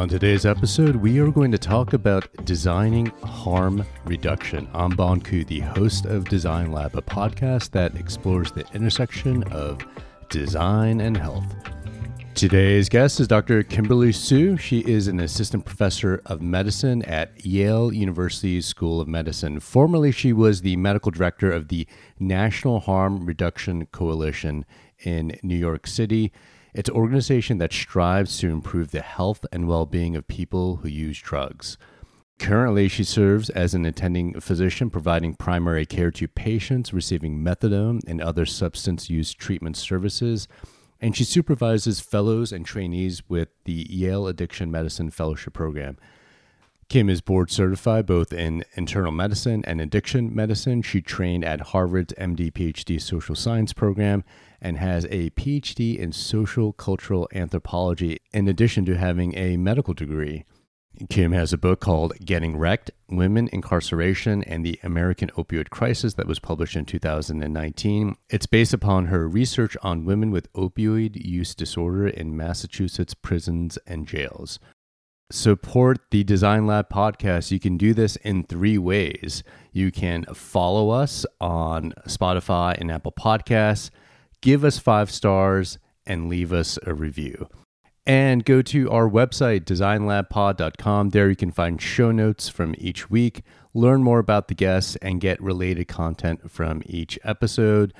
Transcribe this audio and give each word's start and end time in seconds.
On 0.00 0.08
today's 0.08 0.46
episode, 0.46 0.96
we 0.96 1.18
are 1.18 1.30
going 1.30 1.52
to 1.52 1.58
talk 1.58 1.92
about 1.92 2.26
designing 2.46 3.08
harm 3.22 3.84
reduction. 4.06 4.66
I'm 4.72 4.96
Bon 4.96 5.20
Ku, 5.20 5.44
the 5.44 5.60
host 5.60 6.06
of 6.06 6.24
Design 6.24 6.72
Lab, 6.72 6.96
a 6.96 7.02
podcast 7.02 7.72
that 7.72 7.94
explores 7.96 8.50
the 8.50 8.64
intersection 8.72 9.42
of 9.52 9.86
design 10.30 11.02
and 11.02 11.18
health. 11.18 11.54
Today's 12.34 12.88
guest 12.88 13.20
is 13.20 13.28
Dr. 13.28 13.62
Kimberly 13.62 14.10
Sue. 14.10 14.56
She 14.56 14.80
is 14.80 15.06
an 15.06 15.20
assistant 15.20 15.66
professor 15.66 16.22
of 16.24 16.40
medicine 16.40 17.02
at 17.02 17.44
Yale 17.44 17.92
University 17.92 18.62
School 18.62 19.02
of 19.02 19.06
Medicine. 19.06 19.60
Formerly, 19.60 20.12
she 20.12 20.32
was 20.32 20.62
the 20.62 20.76
medical 20.76 21.10
director 21.10 21.52
of 21.52 21.68
the 21.68 21.86
National 22.18 22.80
Harm 22.80 23.26
Reduction 23.26 23.84
Coalition 23.84 24.64
in 25.00 25.38
New 25.42 25.58
York 25.58 25.86
City. 25.86 26.32
It's 26.72 26.88
an 26.88 26.94
organization 26.94 27.58
that 27.58 27.72
strives 27.72 28.38
to 28.38 28.48
improve 28.48 28.90
the 28.90 29.02
health 29.02 29.44
and 29.52 29.66
well 29.66 29.86
being 29.86 30.14
of 30.16 30.28
people 30.28 30.76
who 30.76 30.88
use 30.88 31.18
drugs. 31.18 31.76
Currently, 32.38 32.88
she 32.88 33.04
serves 33.04 33.50
as 33.50 33.74
an 33.74 33.84
attending 33.84 34.40
physician 34.40 34.88
providing 34.88 35.34
primary 35.34 35.84
care 35.84 36.10
to 36.12 36.26
patients 36.26 36.92
receiving 36.92 37.44
methadone 37.44 38.00
and 38.06 38.20
other 38.20 38.46
substance 38.46 39.10
use 39.10 39.34
treatment 39.34 39.76
services. 39.76 40.48
And 41.00 41.14
she 41.14 41.24
supervises 41.24 42.00
fellows 42.00 42.52
and 42.52 42.64
trainees 42.64 43.28
with 43.28 43.48
the 43.64 43.86
Yale 43.90 44.26
Addiction 44.26 44.70
Medicine 44.70 45.10
Fellowship 45.10 45.52
Program. 45.52 45.98
Kim 46.90 47.08
is 47.08 47.20
board 47.20 47.52
certified 47.52 48.04
both 48.04 48.32
in 48.32 48.64
internal 48.74 49.12
medicine 49.12 49.62
and 49.64 49.80
addiction 49.80 50.34
medicine. 50.34 50.82
She 50.82 51.00
trained 51.00 51.44
at 51.44 51.68
Harvard's 51.68 52.12
MD 52.14 52.52
PhD 52.52 53.00
social 53.00 53.36
science 53.36 53.72
program 53.72 54.24
and 54.60 54.76
has 54.76 55.04
a 55.04 55.30
PhD 55.30 55.96
in 55.96 56.10
social 56.10 56.72
cultural 56.72 57.28
anthropology, 57.32 58.18
in 58.32 58.48
addition 58.48 58.84
to 58.86 58.98
having 58.98 59.38
a 59.38 59.56
medical 59.56 59.94
degree. 59.94 60.44
Kim 61.08 61.30
has 61.30 61.52
a 61.52 61.58
book 61.58 61.78
called 61.78 62.12
Getting 62.24 62.56
Wrecked 62.56 62.90
Women, 63.08 63.48
Incarceration, 63.52 64.42
and 64.42 64.66
the 64.66 64.80
American 64.82 65.30
Opioid 65.36 65.70
Crisis 65.70 66.14
that 66.14 66.26
was 66.26 66.40
published 66.40 66.74
in 66.74 66.86
2019. 66.86 68.16
It's 68.28 68.46
based 68.46 68.74
upon 68.74 69.06
her 69.06 69.28
research 69.28 69.76
on 69.84 70.04
women 70.04 70.32
with 70.32 70.52
opioid 70.54 71.24
use 71.24 71.54
disorder 71.54 72.08
in 72.08 72.36
Massachusetts 72.36 73.14
prisons 73.14 73.78
and 73.86 74.08
jails. 74.08 74.58
Support 75.30 76.10
the 76.10 76.24
Design 76.24 76.66
Lab 76.66 76.88
podcast. 76.88 77.50
You 77.50 77.60
can 77.60 77.76
do 77.76 77.94
this 77.94 78.16
in 78.16 78.44
three 78.44 78.78
ways. 78.78 79.42
You 79.72 79.90
can 79.90 80.24
follow 80.34 80.90
us 80.90 81.24
on 81.40 81.92
Spotify 82.06 82.76
and 82.78 82.90
Apple 82.90 83.12
Podcasts 83.12 83.90
give 84.40 84.64
us 84.64 84.78
five 84.78 85.10
stars, 85.10 85.78
and 86.06 86.28
leave 86.28 86.52
us 86.52 86.78
a 86.86 86.94
review. 86.94 87.48
And 88.06 88.44
go 88.44 88.62
to 88.62 88.90
our 88.90 89.08
website, 89.08 89.64
designlabpod.com. 89.64 91.10
There 91.10 91.28
you 91.28 91.36
can 91.36 91.52
find 91.52 91.80
show 91.80 92.10
notes 92.10 92.48
from 92.48 92.74
each 92.78 93.10
week, 93.10 93.42
learn 93.74 94.02
more 94.02 94.18
about 94.18 94.48
the 94.48 94.54
guests, 94.54 94.96
and 94.96 95.20
get 95.20 95.40
related 95.40 95.86
content 95.86 96.50
from 96.50 96.82
each 96.86 97.18
episode. 97.22 97.92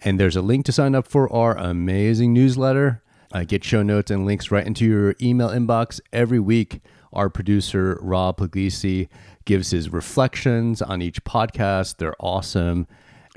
And 0.00 0.18
there's 0.20 0.36
a 0.36 0.42
link 0.42 0.66
to 0.66 0.72
sign 0.72 0.94
up 0.94 1.08
for 1.08 1.32
our 1.32 1.56
amazing 1.56 2.34
newsletter. 2.34 3.02
Uh, 3.32 3.44
get 3.44 3.62
show 3.62 3.82
notes 3.82 4.10
and 4.10 4.24
links 4.24 4.50
right 4.50 4.66
into 4.66 4.86
your 4.86 5.14
email 5.20 5.48
inbox 5.48 6.00
every 6.12 6.40
week. 6.40 6.80
Our 7.12 7.28
producer, 7.28 7.98
Rob 8.00 8.38
Puglisi, 8.38 9.08
gives 9.44 9.70
his 9.70 9.92
reflections 9.92 10.80
on 10.80 11.02
each 11.02 11.22
podcast. 11.24 11.98
They're 11.98 12.16
awesome. 12.20 12.86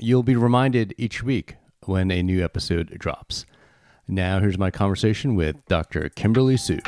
You'll 0.00 0.22
be 0.22 0.36
reminded 0.36 0.94
each 0.96 1.22
week 1.22 1.56
when 1.84 2.10
a 2.10 2.22
new 2.22 2.42
episode 2.44 2.96
drops. 2.98 3.44
Now, 4.08 4.40
here's 4.40 4.58
my 4.58 4.70
conversation 4.70 5.36
with 5.36 5.56
Dr. 5.66 6.08
Kimberly 6.10 6.56
Sue. 6.56 6.80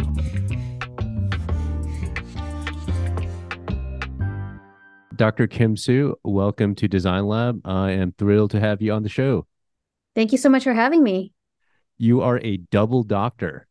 Dr. 5.17 5.47
Kim 5.47 5.77
Sue, 5.77 6.17
welcome 6.25 6.75
to 6.75 6.89
Design 6.89 7.27
Lab. 7.27 7.61
I 7.65 7.93
am 7.93 8.13
thrilled 8.19 8.51
to 8.51 8.61
have 8.61 8.83
you 8.83 8.93
on 8.93 9.03
the 9.05 9.09
show. 9.09 9.47
Thank 10.15 10.33
you 10.33 10.39
so 10.39 10.49
much 10.49 10.65
for 10.65 10.75
having 10.75 11.03
me. 11.03 11.34
You 12.05 12.21
are 12.21 12.39
a 12.45 12.59
double 12.59 13.03
doctor. 13.03 13.67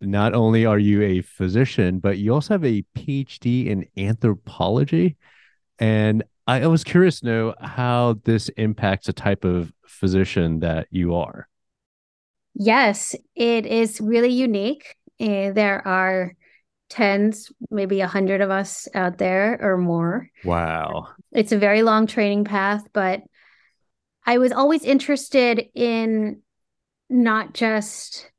Not 0.00 0.34
only 0.34 0.66
are 0.66 0.78
you 0.78 1.02
a 1.02 1.20
physician, 1.20 2.00
but 2.00 2.18
you 2.18 2.34
also 2.34 2.54
have 2.54 2.64
a 2.64 2.82
PhD 2.96 3.68
in 3.68 3.86
anthropology. 3.96 5.16
And 5.78 6.24
I 6.48 6.66
was 6.66 6.82
curious 6.82 7.20
to 7.20 7.26
know 7.26 7.54
how 7.60 8.16
this 8.24 8.48
impacts 8.56 9.06
the 9.06 9.12
type 9.12 9.44
of 9.44 9.72
physician 9.86 10.58
that 10.60 10.88
you 10.90 11.14
are. 11.14 11.48
Yes, 12.54 13.14
it 13.36 13.66
is 13.66 14.00
really 14.00 14.32
unique. 14.32 14.96
Uh, 15.20 15.52
there 15.52 15.86
are 15.86 16.34
tens, 16.90 17.52
maybe 17.70 18.00
a 18.00 18.08
hundred 18.08 18.40
of 18.40 18.50
us 18.50 18.88
out 18.96 19.18
there 19.18 19.60
or 19.62 19.78
more. 19.78 20.28
Wow. 20.44 21.10
It's 21.30 21.52
a 21.52 21.58
very 21.58 21.82
long 21.82 22.08
training 22.08 22.46
path, 22.46 22.82
but 22.92 23.20
I 24.26 24.38
was 24.38 24.50
always 24.50 24.82
interested 24.82 25.66
in 25.72 26.42
not 27.08 27.54
just 27.54 28.30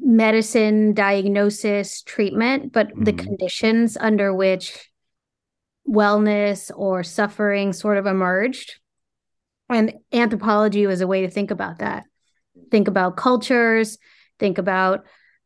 medicine, 0.00 0.94
diagnosis, 0.94 2.02
treatment, 2.02 2.72
but 2.72 2.88
mm-hmm. 2.88 3.04
the 3.04 3.12
conditions 3.12 3.96
under 3.98 4.34
which 4.34 4.90
wellness 5.88 6.70
or 6.74 7.02
suffering 7.02 7.72
sort 7.72 7.98
of 7.98 8.06
emerged. 8.06 8.78
And 9.68 9.94
anthropology 10.12 10.86
was 10.86 11.00
a 11.00 11.06
way 11.06 11.22
to 11.22 11.30
think 11.30 11.50
about 11.50 11.78
that. 11.78 12.04
Think 12.70 12.88
about 12.88 13.16
cultures, 13.16 13.98
think 14.38 14.58
about 14.58 15.04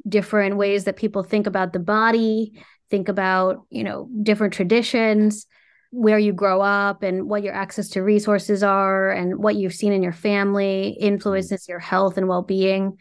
different 0.09 0.57
ways 0.57 0.85
that 0.85 0.97
people 0.97 1.23
think 1.23 1.47
about 1.47 1.73
the 1.73 1.79
body, 1.79 2.63
think 2.91 3.09
about, 3.09 3.65
you 3.71 3.85
know, 3.85 4.09
different 4.23 4.55
traditions, 4.55 5.47
where 5.91 6.19
you 6.19 6.33
grow 6.33 6.61
up 6.61 7.03
and 7.03 7.29
what 7.29 7.43
your 7.43 7.55
access 7.55 7.89
to 7.89 8.03
resources 8.03 8.63
are 8.63 9.11
and 9.11 9.43
what 9.43 9.57
you've 9.57 9.75
seen 9.75 9.93
in 9.93 10.03
your 10.03 10.13
family 10.13 10.97
influences 11.01 11.69
your 11.69 11.81
health 11.81 12.17
and 12.17 12.29
well-being 12.29 12.97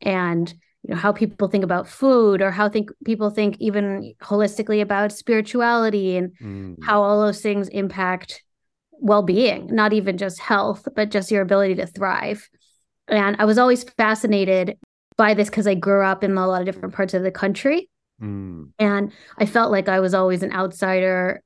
and 0.00 0.54
you 0.82 0.94
know 0.94 1.00
how 1.00 1.12
people 1.12 1.48
think 1.48 1.64
about 1.64 1.86
food 1.86 2.40
or 2.40 2.50
how 2.50 2.68
think 2.68 2.90
people 3.04 3.28
think 3.28 3.56
even 3.60 4.14
holistically 4.22 4.80
about 4.80 5.12
spirituality 5.12 6.16
and 6.16 6.32
mm. 6.40 6.76
how 6.82 7.02
all 7.02 7.20
those 7.20 7.42
things 7.42 7.68
impact 7.68 8.42
well-being 8.92 9.66
not 9.66 9.92
even 9.92 10.16
just 10.16 10.40
health 10.40 10.88
but 10.96 11.10
just 11.10 11.30
your 11.30 11.42
ability 11.42 11.74
to 11.74 11.86
thrive 11.86 12.48
and 13.08 13.36
i 13.38 13.44
was 13.44 13.58
always 13.58 13.84
fascinated 13.84 14.78
by 15.16 15.34
this 15.34 15.50
because 15.50 15.66
i 15.66 15.74
grew 15.74 16.02
up 16.02 16.24
in 16.24 16.36
a 16.36 16.46
lot 16.46 16.62
of 16.62 16.66
different 16.66 16.94
parts 16.94 17.12
of 17.12 17.22
the 17.22 17.30
country 17.30 17.90
mm. 18.22 18.66
and 18.78 19.12
i 19.36 19.44
felt 19.44 19.70
like 19.70 19.88
i 19.88 20.00
was 20.00 20.14
always 20.14 20.42
an 20.42 20.52
outsider 20.52 21.42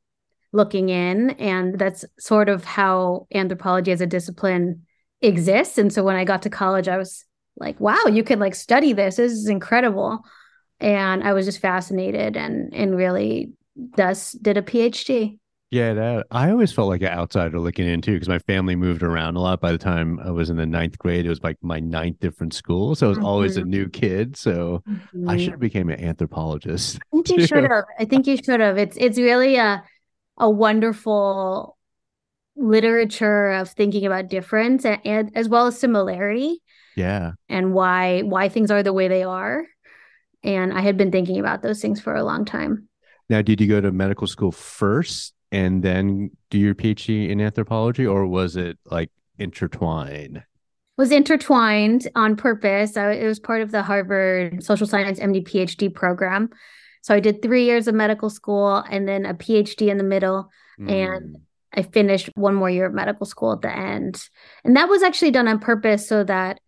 looking 0.54 0.88
in 0.88 1.31
and 1.31 1.78
that's 1.78 2.04
sort 2.19 2.48
of 2.48 2.65
how 2.65 3.26
anthropology 3.34 3.92
as 3.92 4.00
a 4.00 4.06
discipline 4.06 4.82
exists 5.20 5.76
and 5.76 5.92
so 5.92 6.03
when 6.03 6.16
i 6.16 6.25
got 6.25 6.42
to 6.42 6.50
college 6.50 6.88
i 6.88 6.97
was 6.97 7.25
like, 7.56 7.78
wow, 7.81 8.04
you 8.10 8.25
could 8.25 8.38
like 8.38 8.54
study 8.54 8.93
this. 8.93 9.16
This 9.16 9.32
is 9.32 9.48
incredible. 9.48 10.25
And 10.81 11.22
I 11.22 11.32
was 11.32 11.47
just 11.47 11.60
fascinated 11.60 12.37
and 12.37 12.75
and 12.75 12.97
really 12.97 13.53
thus 13.76 14.32
did 14.32 14.56
a 14.56 14.62
PhD. 14.62 15.38
Yeah, 15.70 15.94
that 15.94 16.26
I 16.31 16.50
always 16.50 16.72
felt 16.72 16.88
like 16.88 17.00
an 17.00 17.09
outsider 17.09 17.59
looking 17.59 17.88
in 17.88 18.00
too, 18.00 18.12
because 18.12 18.28
my 18.28 18.38
family 18.38 18.76
moved 18.76 19.03
around 19.03 19.34
a 19.34 19.41
lot. 19.41 19.60
By 19.60 19.72
the 19.72 19.78
time 19.78 20.20
I 20.20 20.31
was 20.31 20.48
in 20.48 20.56
the 20.56 20.66
ninth 20.66 20.98
grade, 20.98 21.26
it 21.26 21.28
was 21.28 21.43
like 21.43 21.56
my 21.62 21.81
ninth 21.81 22.20
different 22.20 22.54
school, 22.54 22.94
so 22.94 23.06
I 23.06 23.09
was 23.09 23.19
mm-hmm. 23.19 23.26
always 23.26 23.56
a 23.56 23.62
mm-hmm. 23.62 23.70
new 23.70 23.88
kid. 23.88 24.37
So 24.37 24.82
mm-hmm. 24.88 25.28
I 25.28 25.37
should 25.37 25.53
have 25.53 25.60
became 25.60 25.88
an 25.88 26.00
anthropologist. 26.00 26.98
I 27.12 27.16
think 27.16 27.28
you 27.28 27.47
should 27.47 27.64
have. 27.64 27.84
I 27.98 28.04
think 28.04 28.26
you 28.28 28.37
should 28.37 28.60
have. 28.60 28.78
It's 28.78 28.97
it's 28.97 29.19
really 29.19 29.56
a 29.56 29.82
a 30.38 30.50
wonderful 30.50 31.76
literature 32.56 33.50
of 33.50 33.70
thinking 33.70 34.06
about 34.06 34.28
difference 34.28 34.84
and, 34.84 35.00
and 35.04 35.31
as 35.34 35.48
well 35.48 35.66
as 35.66 35.78
similarity 35.78 36.62
yeah. 36.96 37.32
and 37.48 37.75
why 37.75 38.20
why 38.22 38.48
things 38.48 38.70
are 38.70 38.82
the 38.82 38.92
way 38.92 39.08
they 39.08 39.22
are. 39.22 39.64
And 40.42 40.72
i 40.72 40.81
had 40.81 40.96
been 40.96 41.10
thinking 41.10 41.38
about 41.40 41.62
those 41.62 41.81
things 41.81 42.00
for 42.00 42.14
a 42.14 42.25
long 42.25 42.44
time. 42.44 42.88
Now 43.28 43.42
did 43.42 43.60
you 43.60 43.66
go 43.66 43.81
to 43.81 43.90
medical 43.90 44.26
school 44.26 44.52
first 44.52 45.34
and 45.50 45.82
then 45.82 46.31
do 46.50 46.58
your 46.58 46.75
phd 46.75 47.28
in 47.28 47.40
anthropology 47.40 48.06
or 48.06 48.26
was 48.26 48.56
it 48.56 48.78
like 48.84 49.10
intertwined? 49.38 50.42
Was 50.96 51.10
intertwined 51.10 52.06
on 52.14 52.37
purpose. 52.37 52.96
I, 52.96 53.12
it 53.12 53.26
was 53.26 53.40
part 53.40 53.62
of 53.62 53.72
the 53.72 53.82
harvard 53.82 54.62
social 54.62 54.87
science 54.87 55.19
md 55.19 55.48
phd 55.48 55.94
program 55.94 56.50
so 57.04 57.14
i 57.14 57.20
did 57.20 57.42
three 57.42 57.64
years 57.64 57.86
of 57.86 57.94
medical 57.94 58.30
school 58.30 58.76
and 58.90 59.06
then 59.06 59.26
a 59.26 59.34
phd 59.34 59.86
in 59.86 59.98
the 59.98 60.04
middle 60.04 60.48
mm. 60.80 60.90
and 60.90 61.36
I 61.76 61.82
finished 61.82 62.30
one 62.34 62.54
more 62.54 62.70
year 62.70 62.86
of 62.86 62.94
medical 62.94 63.26
school 63.26 63.52
at 63.52 63.62
the 63.62 63.76
end. 63.76 64.28
And 64.64 64.76
that 64.76 64.88
was 64.88 65.02
actually 65.02 65.32
done 65.32 65.48
on 65.48 65.58
purpose 65.58 66.08
so 66.08 66.22
that 66.24 66.60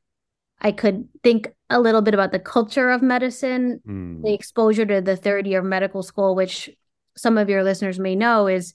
I 0.61 0.73
could 0.73 1.09
think 1.23 1.49
a 1.71 1.81
little 1.81 2.03
bit 2.03 2.15
about 2.15 2.33
the 2.33 2.39
culture 2.39 2.91
of 2.91 3.03
medicine, 3.03 3.81
mm. 3.87 4.23
the 4.23 4.33
exposure 4.33 4.87
to 4.87 5.01
the 5.01 5.17
third 5.17 5.47
year 5.47 5.61
of 5.61 5.65
medical 5.65 6.03
school, 6.03 6.35
which 6.35 6.71
some 7.17 7.39
of 7.39 7.49
your 7.49 7.63
listeners 7.63 7.99
may 7.99 8.15
know 8.15 8.47
is 8.47 8.75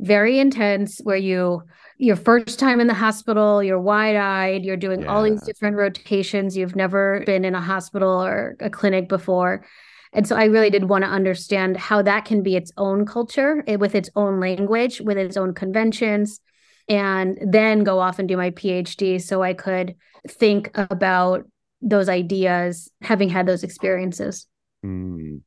very 0.00 0.38
intense, 0.38 1.00
where 1.02 1.16
you 1.16 1.62
your 1.98 2.16
first 2.16 2.58
time 2.58 2.80
in 2.80 2.88
the 2.88 2.94
hospital, 2.94 3.62
you're 3.62 3.80
wide 3.80 4.16
eyed, 4.16 4.64
you're 4.64 4.76
doing 4.76 5.02
yeah. 5.02 5.06
all 5.06 5.22
these 5.22 5.42
different 5.42 5.76
rotations. 5.76 6.56
You've 6.56 6.74
never 6.74 7.22
been 7.26 7.44
in 7.44 7.54
a 7.54 7.60
hospital 7.60 8.10
or 8.10 8.56
a 8.58 8.70
clinic 8.70 9.08
before. 9.08 9.64
And 10.12 10.26
so 10.26 10.36
I 10.36 10.44
really 10.44 10.70
did 10.70 10.88
want 10.88 11.04
to 11.04 11.10
understand 11.10 11.76
how 11.76 12.02
that 12.02 12.24
can 12.24 12.42
be 12.42 12.56
its 12.56 12.70
own 12.76 13.06
culture 13.06 13.64
eh, 13.66 13.76
with 13.76 13.94
its 13.94 14.10
own 14.14 14.40
language, 14.40 15.00
with 15.00 15.16
its 15.16 15.36
own 15.36 15.54
conventions, 15.54 16.40
and 16.88 17.38
then 17.42 17.84
go 17.84 17.98
off 17.98 18.18
and 18.18 18.28
do 18.28 18.36
my 18.36 18.50
PhD 18.50 19.20
so 19.20 19.42
I 19.42 19.54
could 19.54 19.94
think 20.28 20.70
about 20.74 21.48
those 21.80 22.08
ideas 22.08 22.90
having 23.00 23.28
had 23.28 23.46
those 23.46 23.62
experiences. 23.64 24.46
Mm. 24.84 25.40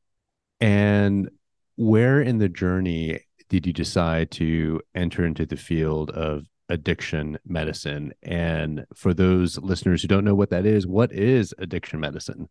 And 0.60 1.30
where 1.76 2.22
in 2.22 2.40
the 2.40 2.50
journey 2.50 3.20
did 3.50 3.68
you 3.68 3.74
decide 3.74 4.32
to 4.32 4.82
enter 4.96 5.26
into 5.26 5.46
the 5.46 5.58
field 5.58 6.10
of 6.12 6.46
addiction 6.70 7.38
medicine? 7.46 8.14
And 8.24 8.86
for 8.96 9.14
those 9.14 9.58
listeners 9.60 10.02
who 10.02 10.08
don't 10.08 10.26
know 10.26 10.36
what 10.36 10.50
that 10.50 10.66
is, 10.66 10.88
what 10.88 11.12
is 11.12 11.54
addiction 11.60 12.00
medicine? 12.00 12.50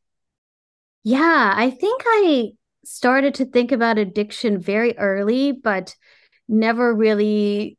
Yeah, 1.04 1.52
I 1.54 1.70
think 1.70 2.02
I 2.04 2.52
started 2.84 3.34
to 3.34 3.44
think 3.44 3.72
about 3.72 3.98
addiction 3.98 4.60
very 4.60 4.96
early, 4.98 5.52
but 5.52 5.94
never 6.48 6.94
really 6.94 7.78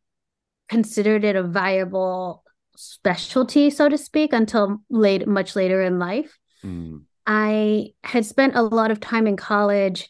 considered 0.70 1.24
it 1.24 1.36
a 1.36 1.44
viable 1.44 2.44
specialty, 2.76 3.70
so 3.70 3.90
to 3.90 3.98
speak, 3.98 4.34
until 4.34 4.82
late, 4.90 5.28
much 5.28 5.56
later 5.56 5.82
in 5.82 6.00
life. 6.00 6.38
Mm. 6.64 7.04
I 7.26 7.94
had 8.04 8.26
spent 8.26 8.56
a 8.56 8.62
lot 8.62 8.92
of 8.92 9.00
time 9.00 9.28
in 9.28 9.38
college 9.38 10.10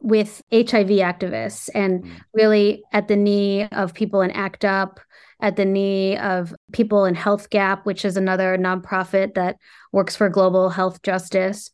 with 0.00 0.42
HIV 0.50 0.88
activists 0.88 1.68
and 1.74 2.04
mm. 2.04 2.10
really 2.32 2.82
at 2.92 3.08
the 3.08 3.16
knee 3.16 3.64
of 3.64 3.92
people 3.92 4.22
in 4.22 4.30
ACT 4.30 4.64
UP, 4.64 5.00
at 5.40 5.56
the 5.56 5.64
knee 5.64 6.16
of 6.16 6.54
people 6.72 7.04
in 7.04 7.14
Health 7.14 7.50
Gap, 7.50 7.84
which 7.84 8.04
is 8.04 8.16
another 8.16 8.56
nonprofit 8.56 9.34
that 9.34 9.56
works 9.92 10.16
for 10.16 10.28
global 10.28 10.70
health 10.70 11.02
justice. 11.02 11.70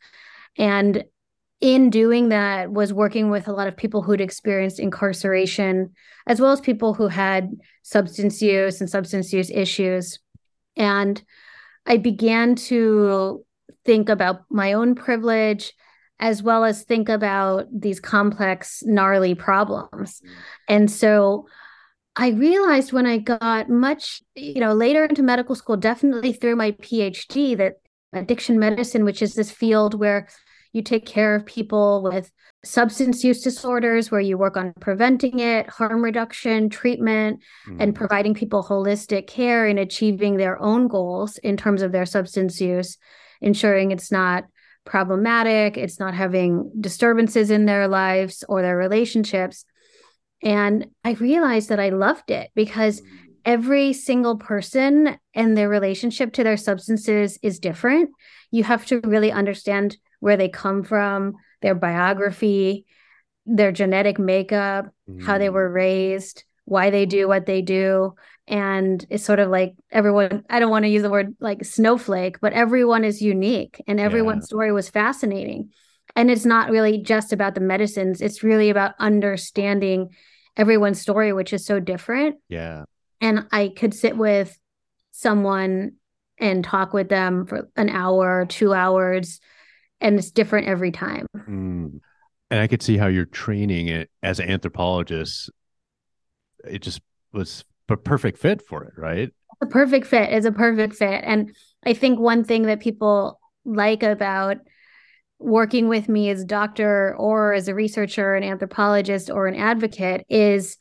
And 0.58 1.04
in 1.60 1.88
doing 1.90 2.28
that 2.28 2.70
was 2.70 2.92
working 2.92 3.30
with 3.30 3.48
a 3.48 3.52
lot 3.52 3.66
of 3.66 3.76
people 3.76 4.02
who'd 4.02 4.20
experienced 4.20 4.78
incarceration 4.78 5.92
as 6.26 6.40
well 6.40 6.52
as 6.52 6.60
people 6.60 6.92
who 6.92 7.08
had 7.08 7.50
substance 7.82 8.42
use 8.42 8.80
and 8.80 8.90
substance 8.90 9.32
use 9.32 9.50
issues. 9.50 10.18
And 10.76 11.22
i 11.86 11.96
began 11.96 12.56
to 12.56 13.44
think 13.84 14.08
about 14.08 14.42
my 14.50 14.72
own 14.72 14.94
privilege 14.94 15.72
as 16.18 16.42
well 16.42 16.64
as 16.64 16.82
think 16.82 17.08
about 17.08 17.66
these 17.72 18.00
complex 18.00 18.82
gnarly 18.84 19.34
problems. 19.34 20.20
And 20.68 20.90
so 20.90 21.46
i 22.16 22.28
realized 22.30 22.92
when 22.92 23.06
i 23.06 23.18
got 23.18 23.68
much 23.68 24.22
you 24.34 24.60
know 24.60 24.72
later 24.72 25.04
into 25.04 25.22
medical 25.22 25.54
school 25.54 25.76
definitely 25.76 26.32
through 26.32 26.56
my 26.56 26.72
phd 26.72 27.56
that 27.58 27.74
addiction 28.14 28.58
medicine 28.58 29.04
which 29.04 29.20
is 29.20 29.34
this 29.34 29.50
field 29.50 29.92
where 29.94 30.26
you 30.76 30.82
take 30.82 31.06
care 31.06 31.34
of 31.34 31.46
people 31.46 32.02
with 32.02 32.30
substance 32.64 33.24
use 33.24 33.42
disorders, 33.42 34.10
where 34.10 34.20
you 34.20 34.36
work 34.36 34.56
on 34.56 34.74
preventing 34.80 35.38
it, 35.38 35.68
harm 35.70 36.02
reduction, 36.02 36.68
treatment, 36.68 37.40
mm. 37.66 37.76
and 37.80 37.94
providing 37.94 38.34
people 38.34 38.62
holistic 38.62 39.26
care 39.26 39.66
in 39.66 39.78
achieving 39.78 40.36
their 40.36 40.60
own 40.60 40.86
goals 40.86 41.38
in 41.38 41.56
terms 41.56 41.82
of 41.82 41.92
their 41.92 42.06
substance 42.06 42.60
use, 42.60 42.98
ensuring 43.40 43.90
it's 43.90 44.12
not 44.12 44.44
problematic, 44.84 45.76
it's 45.76 45.98
not 45.98 46.14
having 46.14 46.70
disturbances 46.78 47.50
in 47.50 47.66
their 47.66 47.88
lives 47.88 48.44
or 48.48 48.62
their 48.62 48.76
relationships. 48.76 49.64
And 50.42 50.88
I 51.04 51.12
realized 51.12 51.70
that 51.70 51.80
I 51.80 51.88
loved 51.88 52.30
it 52.30 52.50
because 52.54 53.00
mm. 53.00 53.06
every 53.44 53.92
single 53.92 54.36
person 54.36 55.18
and 55.34 55.56
their 55.56 55.68
relationship 55.68 56.32
to 56.34 56.44
their 56.44 56.56
substances 56.56 57.38
is 57.42 57.58
different. 57.60 58.10
You 58.50 58.64
have 58.64 58.86
to 58.86 59.00
really 59.00 59.32
understand 59.32 59.96
where 60.20 60.36
they 60.36 60.48
come 60.48 60.82
from, 60.82 61.34
their 61.62 61.74
biography, 61.74 62.86
their 63.46 63.72
genetic 63.72 64.18
makeup, 64.18 64.86
mm. 65.08 65.22
how 65.22 65.38
they 65.38 65.48
were 65.48 65.70
mm. 65.70 65.74
raised, 65.74 66.44
why 66.64 66.90
they 66.90 67.06
do 67.06 67.28
what 67.28 67.46
they 67.46 67.62
do. 67.62 68.14
And 68.48 69.04
it's 69.10 69.24
sort 69.24 69.40
of 69.40 69.50
like 69.50 69.74
everyone, 69.90 70.44
I 70.50 70.58
don't 70.60 70.70
want 70.70 70.84
to 70.84 70.90
use 70.90 71.02
the 71.02 71.10
word 71.10 71.34
like 71.40 71.64
snowflake, 71.64 72.40
but 72.40 72.52
everyone 72.52 73.04
is 73.04 73.22
unique 73.22 73.82
and 73.86 73.98
everyone's 73.98 74.44
yeah. 74.44 74.46
story 74.46 74.72
was 74.72 74.88
fascinating. 74.88 75.70
And 76.14 76.30
it's 76.30 76.44
not 76.44 76.70
really 76.70 76.98
just 76.98 77.32
about 77.32 77.54
the 77.54 77.60
medicines, 77.60 78.20
it's 78.20 78.42
really 78.42 78.70
about 78.70 78.94
understanding 78.98 80.10
everyone's 80.56 81.00
story, 81.00 81.32
which 81.32 81.52
is 81.52 81.66
so 81.66 81.80
different. 81.80 82.36
Yeah. 82.48 82.84
And 83.20 83.46
I 83.50 83.68
could 83.68 83.94
sit 83.94 84.16
with 84.16 84.56
someone 85.10 85.92
and 86.38 86.64
talk 86.64 86.92
with 86.92 87.08
them 87.08 87.46
for 87.46 87.68
an 87.76 87.88
hour, 87.88 88.46
two 88.46 88.74
hours, 88.74 89.40
and 90.00 90.18
it's 90.18 90.30
different 90.30 90.68
every 90.68 90.90
time. 90.90 91.26
Mm. 91.34 92.00
And 92.50 92.60
I 92.60 92.66
could 92.66 92.82
see 92.82 92.96
how 92.96 93.06
you're 93.06 93.24
training 93.24 93.88
it 93.88 94.10
as 94.22 94.38
an 94.38 94.48
anthropologist. 94.48 95.50
It 96.64 96.80
just 96.80 97.00
was 97.32 97.64
a 97.88 97.96
perfect 97.96 98.38
fit 98.38 98.62
for 98.62 98.84
it, 98.84 98.94
right? 98.96 99.30
A 99.60 99.66
perfect 99.66 100.06
fit 100.06 100.32
is 100.32 100.44
a 100.44 100.52
perfect 100.52 100.94
fit. 100.94 101.22
And 101.24 101.54
I 101.84 101.94
think 101.94 102.18
one 102.18 102.44
thing 102.44 102.62
that 102.62 102.80
people 102.80 103.40
like 103.64 104.02
about 104.02 104.58
working 105.38 105.88
with 105.88 106.08
me 106.08 106.30
as 106.30 106.42
a 106.42 106.46
doctor 106.46 107.14
or 107.16 107.52
as 107.52 107.68
a 107.68 107.74
researcher, 107.74 108.34
an 108.34 108.42
anthropologist, 108.42 109.30
or 109.30 109.46
an 109.46 109.54
advocate 109.54 110.24
is 110.28 110.76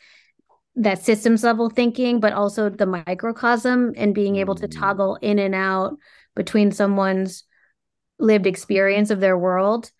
that 0.76 1.04
systems 1.04 1.44
level 1.44 1.70
thinking, 1.70 2.20
but 2.20 2.34
also 2.34 2.70
the 2.70 2.86
microcosm 2.86 3.94
and 3.96 4.14
being 4.14 4.36
able 4.36 4.56
to 4.56 4.68
mm. 4.68 4.80
toggle 4.80 5.16
in 5.22 5.40
and 5.40 5.56
out 5.56 5.98
between 6.36 6.72
someone's 6.72 7.44
lived 8.20 8.48
experience 8.48 9.10
of 9.10 9.20
their 9.20 9.38
world 9.38 9.92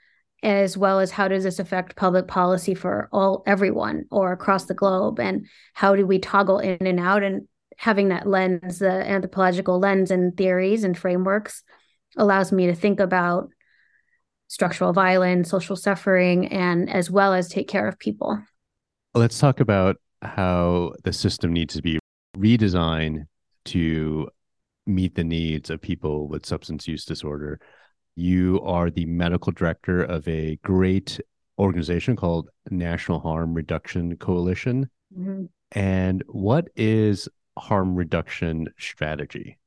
as 0.44 0.78
well 0.78 1.00
as 1.00 1.10
how 1.10 1.28
does 1.28 1.44
this 1.44 1.58
affect 1.58 1.96
public 1.96 2.28
policy 2.28 2.76
for 2.76 3.10
all 3.12 3.42
everyone 3.48 4.06
or 4.12 4.32
across 4.32 4.66
the 4.66 4.76
globe? 4.76 5.20
And 5.20 5.48
how 5.74 5.96
do 5.96 6.06
we 6.06 6.20
toggle 6.20 6.60
in 6.60 6.86
and 6.86 7.00
out? 7.00 7.24
And 7.24 7.48
having 7.78 8.10
that 8.10 8.28
lens 8.28 8.80
the 8.80 8.92
anthropological 8.92 9.80
lens 9.80 10.12
and 10.12 10.38
theories 10.38 10.84
and 10.84 10.96
frameworks 10.96 11.64
allows 12.16 12.52
me 12.52 12.68
to 12.68 12.76
think 12.76 13.00
about 13.00 13.50
structural 14.48 14.94
violence 14.94 15.50
social 15.50 15.76
suffering 15.76 16.48
and 16.48 16.90
as 16.90 17.10
well 17.10 17.34
as 17.34 17.50
take 17.50 17.68
care 17.68 17.88
of 17.88 17.98
people. 17.98 18.40
Let's 19.16 19.40
talk 19.40 19.60
about 19.60 19.98
how 20.22 20.94
the 21.04 21.14
system 21.14 21.54
needs 21.54 21.74
to 21.76 21.82
be 21.82 21.98
redesigned 22.38 23.26
to 23.66 24.30
meet 24.86 25.16
the 25.16 25.24
needs 25.24 25.72
of 25.72 25.82
people 25.82 26.28
with 26.28 26.46
substance 26.46 26.88
use 26.88 27.04
disorder 27.04 27.60
you 28.16 28.62
are 28.64 28.90
the 28.90 29.06
medical 29.06 29.52
director 29.52 30.04
of 30.04 30.28
a 30.28 30.58
great 30.64 31.20
organization 31.60 32.16
called 32.16 32.50
National 32.70 33.20
Harm 33.20 33.54
Reduction 33.54 34.18
Coalition. 34.18 34.90
Mm-hmm. 35.18 35.46
And 35.72 36.24
what 36.28 36.68
is 36.76 37.28
harm 37.58 37.96
reduction 37.96 38.68
strategy? 38.78 39.58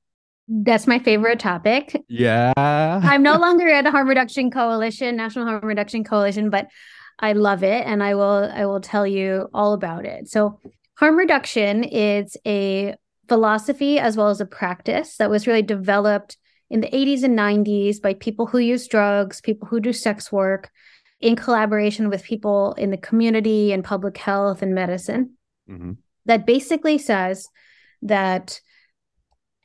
That's 0.49 0.87
my 0.87 0.99
favorite 0.99 1.40
topic. 1.40 1.95
Yeah. 2.09 2.52
I'm 2.57 3.23
no 3.23 3.37
longer 3.38 3.69
at 3.69 3.87
a 3.87 3.90
harm 3.90 4.09
reduction 4.09 4.50
coalition, 4.50 5.17
National 5.17 5.45
Harm 5.45 5.64
Reduction 5.64 6.05
Coalition, 6.05 6.49
but 6.49 6.69
I 7.19 7.33
love 7.33 7.62
it 7.62 7.85
and 7.87 8.02
I 8.02 8.14
will 8.14 8.50
I 8.52 8.64
will 8.64 8.81
tell 8.81 9.07
you 9.07 9.49
all 9.52 9.73
about 9.73 10.07
it. 10.07 10.28
So 10.28 10.61
harm 10.95 11.17
reduction 11.17 11.85
is 11.85 12.37
a 12.47 12.95
philosophy 13.28 13.99
as 13.99 14.17
well 14.17 14.28
as 14.28 14.40
a 14.40 14.47
practice 14.47 15.17
that 15.17 15.28
was 15.28 15.47
really 15.47 15.62
developed 15.62 16.38
in 16.71 16.81
the 16.81 16.89
80s 16.89 17.23
and 17.23 17.39
90s 17.39 18.01
by 18.01 18.15
people 18.15 18.47
who 18.47 18.59
use 18.59 18.87
drugs, 18.87 19.41
people 19.41 19.69
who 19.69 19.81
do 19.81 19.93
sex 19.93 20.31
work, 20.31 20.71
in 21.21 21.35
collaboration 21.35 22.09
with 22.09 22.23
people 22.23 22.75
in 22.75 22.91
the 22.91 22.97
community 22.97 23.73
and 23.73 23.83
public 23.83 24.17
health 24.17 24.63
and 24.63 24.75
medicine, 24.75 25.35
mm-hmm. 25.69 25.93
that 26.27 26.47
basically 26.47 26.97
says 26.97 27.49
that 28.03 28.61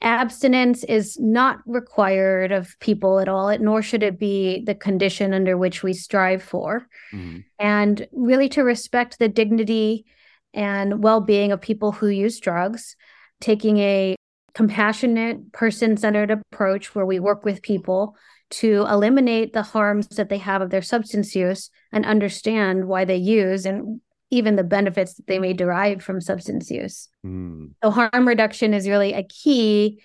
abstinence 0.02 0.84
is 0.84 1.18
not 1.20 1.60
required 1.66 2.52
of 2.52 2.76
people 2.80 3.20
at 3.20 3.30
all, 3.30 3.56
nor 3.60 3.82
should 3.82 4.04
it 4.04 4.20
be 4.20 4.64
the 4.66 4.76
condition 4.76 5.34
under 5.34 5.58
which 5.58 5.84
we 5.84 5.94
strive 5.94 6.44
for. 6.44 6.88
Mm-hmm. 7.14 7.40
And 7.60 8.08
really 8.12 8.50
to 8.50 8.64
respect 8.64 9.20
the 9.20 9.30
dignity 9.30 10.06
and 10.54 11.04
well 11.04 11.22
being 11.22 11.52
of 11.52 11.62
people 11.62 11.92
who 11.92 12.08
use 12.08 12.40
drugs, 12.40 12.96
taking 13.40 13.78
a 13.78 14.16
compassionate, 14.54 15.52
person 15.52 15.98
centered 15.98 16.32
approach 16.32 16.94
where 16.94 17.06
we 17.06 17.20
work 17.20 17.44
with 17.44 17.62
people 17.62 18.16
to 18.52 18.86
eliminate 18.88 19.54
the 19.54 19.64
harms 19.64 20.08
that 20.10 20.30
they 20.30 20.38
have 20.38 20.62
of 20.62 20.70
their 20.70 20.82
substance 20.82 21.36
use 21.36 21.72
and 21.92 22.06
understand 22.06 22.86
why 22.86 23.04
they 23.04 23.16
use 23.16 23.66
and 23.66 24.00
even 24.30 24.56
the 24.56 24.64
benefits 24.64 25.16
that 25.16 25.28
they 25.28 25.40
may 25.40 25.54
derive 25.54 26.04
from 26.04 26.22
substance 26.22 26.70
use. 26.70 27.08
Mm. 27.26 27.72
So, 27.84 27.92
harm 27.92 28.28
reduction 28.28 28.74
is 28.74 28.88
really 28.88 29.14
a 29.14 29.24
key 29.24 30.02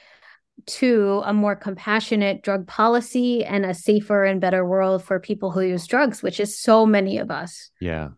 to 0.67 1.23
a 1.25 1.33
more 1.33 1.55
compassionate 1.55 2.43
drug 2.43 2.67
policy 2.67 3.45
and 3.45 3.65
a 3.65 3.75
safer 3.75 4.25
and 4.25 4.41
better 4.41 4.67
world 4.67 5.05
for 5.05 5.21
people 5.21 5.51
who 5.51 5.61
use 5.61 5.87
drugs, 5.87 6.23
which 6.23 6.41
is 6.41 6.59
so 6.59 6.85
many 6.85 7.19
of 7.19 7.31
us. 7.31 7.71
Yeah. 7.81 8.11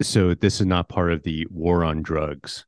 So, 0.00 0.34
this 0.34 0.60
is 0.60 0.66
not 0.66 0.88
part 0.88 1.12
of 1.12 1.22
the 1.22 1.46
war 1.50 1.84
on 1.84 2.02
drugs 2.02 2.64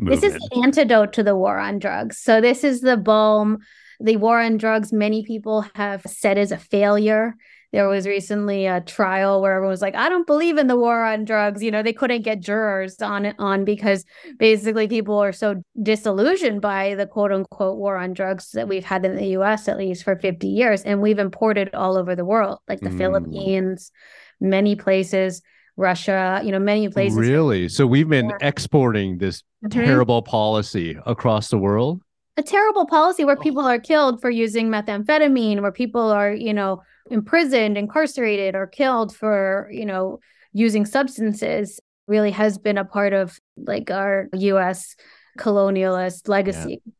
Movement. 0.00 0.20
This 0.20 0.32
is 0.32 0.38
the 0.38 0.62
antidote 0.62 1.12
to 1.14 1.22
the 1.22 1.36
war 1.36 1.58
on 1.58 1.78
drugs. 1.78 2.18
So 2.18 2.40
this 2.40 2.64
is 2.64 2.80
the 2.80 2.96
balm. 2.96 3.58
The 4.00 4.16
war 4.16 4.40
on 4.40 4.56
drugs, 4.56 4.92
many 4.92 5.22
people 5.24 5.66
have 5.74 6.02
said 6.06 6.38
is 6.38 6.52
a 6.52 6.58
failure. 6.58 7.34
there 7.72 7.86
was 7.86 8.06
recently 8.06 8.66
a 8.66 8.80
trial 8.80 9.42
where 9.42 9.52
everyone 9.52 9.70
was 9.70 9.82
like, 9.82 9.94
I 9.94 10.08
don't 10.08 10.26
believe 10.26 10.56
in 10.56 10.68
the 10.68 10.76
war 10.76 11.04
on 11.04 11.26
drugs. 11.26 11.62
You 11.62 11.70
know, 11.70 11.82
they 11.82 11.92
couldn't 11.92 12.22
get 12.22 12.40
jurors 12.40 13.00
on 13.02 13.26
it 13.26 13.36
on 13.38 13.64
because 13.64 14.06
basically 14.38 14.88
people 14.88 15.18
are 15.18 15.32
so 15.32 15.62
disillusioned 15.80 16.62
by 16.62 16.94
the 16.94 17.06
quote 17.06 17.30
unquote 17.30 17.76
war 17.76 17.98
on 17.98 18.14
drugs 18.14 18.52
that 18.52 18.68
we've 18.68 18.84
had 18.84 19.04
in 19.04 19.16
the 19.16 19.36
US 19.38 19.68
at 19.68 19.76
least 19.76 20.02
for 20.02 20.16
50 20.16 20.48
years. 20.48 20.82
And 20.82 21.02
we've 21.02 21.18
imported 21.18 21.74
all 21.74 21.98
over 21.98 22.16
the 22.16 22.24
world, 22.24 22.60
like 22.68 22.80
the 22.80 22.88
mm. 22.88 22.98
Philippines, 22.98 23.92
many 24.40 24.76
places. 24.76 25.42
Russia, 25.76 26.40
you 26.44 26.52
know, 26.52 26.58
many 26.58 26.88
places. 26.88 27.18
Really? 27.18 27.68
So 27.68 27.86
we've 27.86 28.08
been 28.08 28.32
exporting 28.40 29.18
this 29.18 29.42
mm-hmm. 29.64 29.68
terrible 29.68 30.22
policy 30.22 30.96
across 31.06 31.48
the 31.48 31.58
world? 31.58 32.00
A 32.36 32.42
terrible 32.42 32.86
policy 32.86 33.24
where 33.24 33.36
oh. 33.38 33.42
people 33.42 33.64
are 33.64 33.78
killed 33.78 34.20
for 34.20 34.30
using 34.30 34.68
methamphetamine, 34.68 35.60
where 35.60 35.72
people 35.72 36.10
are, 36.10 36.32
you 36.32 36.54
know, 36.54 36.82
imprisoned, 37.10 37.76
incarcerated, 37.76 38.54
or 38.54 38.66
killed 38.66 39.14
for, 39.14 39.68
you 39.72 39.84
know, 39.84 40.20
using 40.52 40.86
substances 40.86 41.80
really 42.06 42.30
has 42.30 42.58
been 42.58 42.78
a 42.78 42.84
part 42.84 43.12
of 43.12 43.38
like 43.56 43.90
our 43.90 44.28
US 44.32 44.96
colonialist 45.38 46.28
legacy. 46.28 46.80
Yeah. 46.84 46.92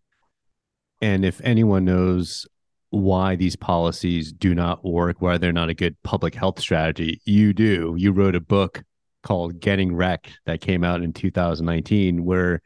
And 1.02 1.24
if 1.24 1.40
anyone 1.42 1.84
knows 1.84 2.46
why 2.90 3.36
these 3.36 3.56
policies 3.56 4.32
do 4.32 4.54
not 4.54 4.84
work, 4.84 5.20
why 5.20 5.38
they're 5.38 5.52
not 5.52 5.70
a 5.70 5.74
good 5.74 5.96
public 6.02 6.34
health 6.34 6.60
strategy, 6.60 7.20
you 7.24 7.52
do. 7.52 7.94
You 7.96 8.12
wrote 8.12 8.34
a 8.34 8.40
book 8.40 8.82
called 9.22 9.60
Getting 9.60 9.94
Wrecked 9.94 10.40
that 10.46 10.60
came 10.60 10.82
out 10.84 11.02
in 11.02 11.12
2019, 11.12 12.24
where 12.24 12.62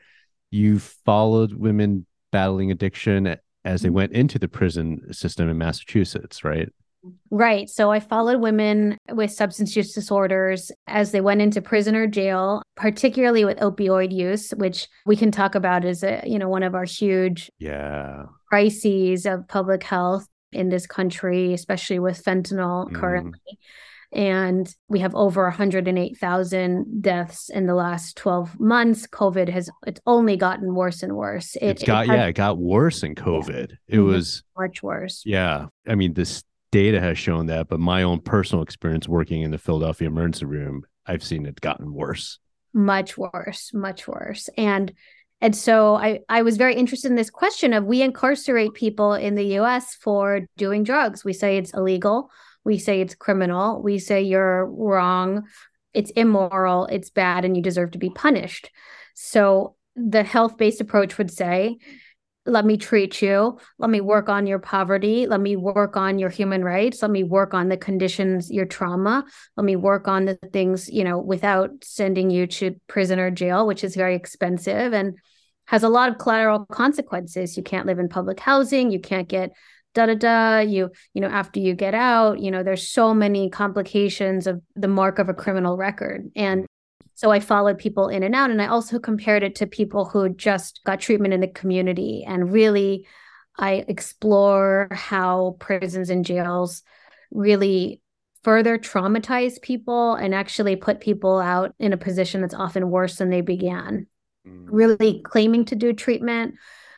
you 0.51 0.79
followed 0.79 1.53
women 1.53 2.07
battling 2.33 2.71
addiction 2.71 3.37
as 3.65 3.83
they 3.83 3.89
mm-hmm. 3.89 3.97
went 3.97 4.13
into 4.13 4.39
the 4.39 4.49
prison 4.49 5.13
system 5.13 5.49
in 5.49 5.59
Massachusetts, 5.59 6.45
right? 6.45 6.69
Right. 7.31 7.69
So 7.69 7.91
I 7.91 8.01
followed 8.01 8.41
women 8.41 8.97
with 9.11 9.31
substance 9.31 9.77
use 9.77 9.93
disorders 9.93 10.73
as 10.87 11.13
they 11.13 11.21
went 11.21 11.43
into 11.43 11.61
prison 11.61 11.95
or 11.95 12.07
jail, 12.07 12.63
particularly 12.77 13.45
with 13.45 13.59
opioid 13.59 14.13
use, 14.13 14.51
which 14.53 14.89
we 15.05 15.17
can 15.17 15.31
talk 15.31 15.55
about 15.55 15.85
as 15.85 16.03
a, 16.03 16.23
you 16.25 16.39
know, 16.39 16.49
one 16.49 16.63
of 16.63 16.75
our 16.75 16.85
huge 16.85 17.51
yeah 17.59 18.25
crises 18.55 19.27
of 19.27 19.49
public 19.49 19.83
health 19.83 20.29
in 20.53 20.69
this 20.69 20.87
country, 20.87 21.53
especially 21.53 21.99
with 21.99 22.23
fentanyl 22.23 22.89
mm. 22.89 22.95
currently. 22.95 23.59
And 24.13 24.73
we 24.89 25.01
have 25.01 25.13
over 25.17 25.43
108,000 25.43 27.03
deaths 27.03 27.49
in 27.49 27.67
the 27.67 27.75
last 27.75 28.17
12 28.17 28.61
months. 28.61 29.09
COVID 29.09 29.49
has 29.49 29.71
it's 29.89 30.01
only 30.07 30.37
gotten 30.37 30.73
worse 30.73 31.03
and 31.03 31.17
worse. 31.17 31.57
It, 31.57 31.81
has 31.81 31.83
got 31.83 32.05
it 32.05 32.11
has, 32.11 32.17
yeah, 32.17 32.27
it 32.27 32.35
got 32.35 32.59
worse 32.59 33.03
in 33.03 33.17
COVID. 33.17 33.71
Yeah, 33.89 33.97
it 33.97 33.99
was 33.99 34.45
much 34.57 34.85
worse. 34.85 35.25
Yeah. 35.27 35.67
I 35.89 35.97
mean, 35.97 36.15
this 36.15 36.45
data 36.71 37.01
has 37.01 37.19
shown 37.19 37.47
that, 37.47 37.67
but 37.67 37.81
my 37.81 38.05
own 38.05 38.21
personal 38.21 38.63
experience 38.63 39.09
working 39.09 39.43
in 39.43 39.51
the 39.51 39.59
Philadelphia 39.59 40.07
emergency 40.07 40.45
room, 40.45 40.85
I've 41.07 41.25
seen 41.25 41.45
it 41.45 41.61
gotten 41.61 41.93
worse. 41.93 42.39
Much 42.73 43.19
worse, 43.19 43.73
much 43.75 44.07
worse. 44.07 44.49
And 44.57 44.93
and 45.41 45.55
so 45.55 45.97
I, 45.97 46.21
I 46.29 46.43
was 46.43 46.57
very 46.57 46.75
interested 46.75 47.11
in 47.11 47.17
this 47.17 47.31
question 47.31 47.73
of 47.73 47.85
we 47.85 48.03
incarcerate 48.03 48.75
people 48.75 49.15
in 49.15 49.35
the 49.35 49.59
US 49.59 49.95
for 49.95 50.43
doing 50.57 50.85
drugs. 50.85 51.25
We 51.25 51.33
say 51.33 51.57
it's 51.57 51.75
illegal. 51.75 52.31
We 52.65 52.79
say 52.79 53.01
it's 53.01 53.15
criminal. 53.15 53.83
We 53.83 53.99
say 53.99 54.23
you're 54.23 54.67
wrong. 54.67 55.45
It's 55.93 56.11
immoral. 56.13 56.87
It's 56.87 57.11
bad 57.11 57.45
and 57.45 57.57
you 57.57 57.63
deserve 57.63 57.91
to 57.93 57.99
be 57.99 58.11
punished. 58.11 58.71
So 59.15 59.77
the 59.97 60.23
health 60.23 60.57
based 60.57 60.81
approach 60.81 61.19
would 61.19 61.31
say 61.31 61.79
let 62.47 62.65
me 62.65 62.77
treat 62.77 63.23
you. 63.23 63.59
Let 63.79 63.91
me 63.91 64.01
work 64.01 64.29
on 64.29 64.47
your 64.47 64.59
poverty. 64.59 65.27
Let 65.27 65.41
me 65.41 65.57
work 65.57 65.97
on 65.97 66.19
your 66.19 66.29
human 66.29 66.63
rights. 66.63 67.01
Let 67.01 67.11
me 67.11 67.23
work 67.23 67.55
on 67.55 67.69
the 67.69 67.77
conditions 67.77 68.51
your 68.51 68.67
trauma. 68.67 69.25
Let 69.57 69.65
me 69.65 69.77
work 69.77 70.09
on 70.09 70.27
the 70.27 70.39
things 70.53 70.89
you 70.91 71.05
know 71.05 71.19
without 71.19 71.71
sending 71.83 72.31
you 72.31 72.47
to 72.47 72.79
prison 72.87 73.19
or 73.19 73.31
jail 73.31 73.67
which 73.67 73.83
is 73.83 73.97
very 73.97 74.15
expensive 74.15 74.93
and 74.93 75.15
has 75.67 75.83
a 75.83 75.89
lot 75.89 76.11
of 76.11 76.19
collateral 76.19 76.67
consequences. 76.67 77.57
You 77.57 77.63
can't 77.63 77.87
live 77.87 77.99
in 77.99 78.09
public 78.09 78.41
housing. 78.41 78.91
You 78.91 79.01
can't 79.01 79.29
get 79.29 79.53
da 79.95 80.07
da 80.07 80.15
da 80.15 80.59
you 80.59 80.91
you 81.15 81.21
know 81.21 81.29
after 81.29 81.61
you 81.61 81.73
get 81.73 81.95
out 81.95 82.41
you 82.41 82.51
know 82.51 82.65
there's 82.65 82.89
so 82.89 83.15
many 83.15 83.49
complications 83.49 84.49
of 84.49 84.61
the 84.75 84.89
mark 84.89 85.19
of 85.19 85.31
a 85.31 85.35
criminal 85.35 85.79
record. 85.79 86.31
And 86.37 86.67
so 87.15 87.31
I 87.31 87.41
followed 87.41 87.79
people 87.79 88.09
in 88.09 88.23
and 88.23 88.35
out. 88.35 88.51
And 88.51 88.61
I 88.61 88.67
also 88.67 88.99
compared 88.99 89.43
it 89.43 89.55
to 89.57 89.67
people 89.67 90.05
who 90.05 90.29
just 90.29 90.81
got 90.85 91.01
treatment 91.01 91.33
in 91.33 91.41
the 91.41 91.49
community. 91.49 92.25
And 92.27 92.53
really, 92.53 93.07
I 93.57 93.85
explore 93.87 94.89
how 94.91 95.57
prisons 95.61 96.11
and 96.11 96.25
jails 96.25 96.83
really 97.31 98.01
further 98.43 98.79
traumatize 98.79 99.63
people 99.63 100.15
and 100.15 100.35
actually 100.35 100.77
put 100.77 101.01
people 101.01 101.39
out 101.39 101.75
in 101.79 101.93
a 101.93 101.97
position 101.97 102.41
that's 102.41 102.53
often 102.53 102.91
worse 102.91 103.17
than 103.17 103.31
they 103.31 103.41
began. 103.41 104.07
Mm. 104.47 104.67
Really 104.71 105.23
claiming 105.25 105.65
to 105.67 105.77
do 105.77 105.93
treatment, 105.93 106.57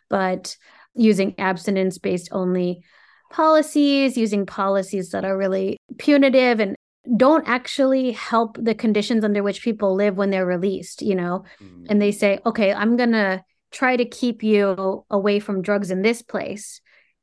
but 0.09 0.57
using 0.95 1.35
abstinence 1.39 1.99
based 1.99 2.31
only 2.33 2.83
policies, 3.31 4.17
using 4.17 4.47
policies 4.47 5.11
that 5.11 5.25
are 5.25 5.37
really 5.37 5.77
punitive 5.99 6.59
and 6.59 6.75
don't 7.17 7.47
actually 7.47 8.13
help 8.13 8.59
the 8.61 8.75
conditions 8.75 9.25
under 9.25 9.43
which 9.43 9.63
people 9.63 9.95
live 9.95 10.17
when 10.17 10.31
they're 10.31 10.47
released, 10.47 11.03
you 11.03 11.15
know, 11.15 11.45
mm. 11.63 11.87
and 11.89 12.01
they 12.01 12.13
say, 12.13 12.39
okay, 12.47 12.73
I'm 12.73 12.97
going 12.97 13.13
to 13.13 13.43
try 13.71 13.97
to 13.97 14.05
keep 14.05 14.43
you 14.43 15.05
away 15.11 15.39
from 15.39 15.63
drugs 15.63 15.91
in 15.91 16.03
this 16.03 16.23
place. 16.23 16.81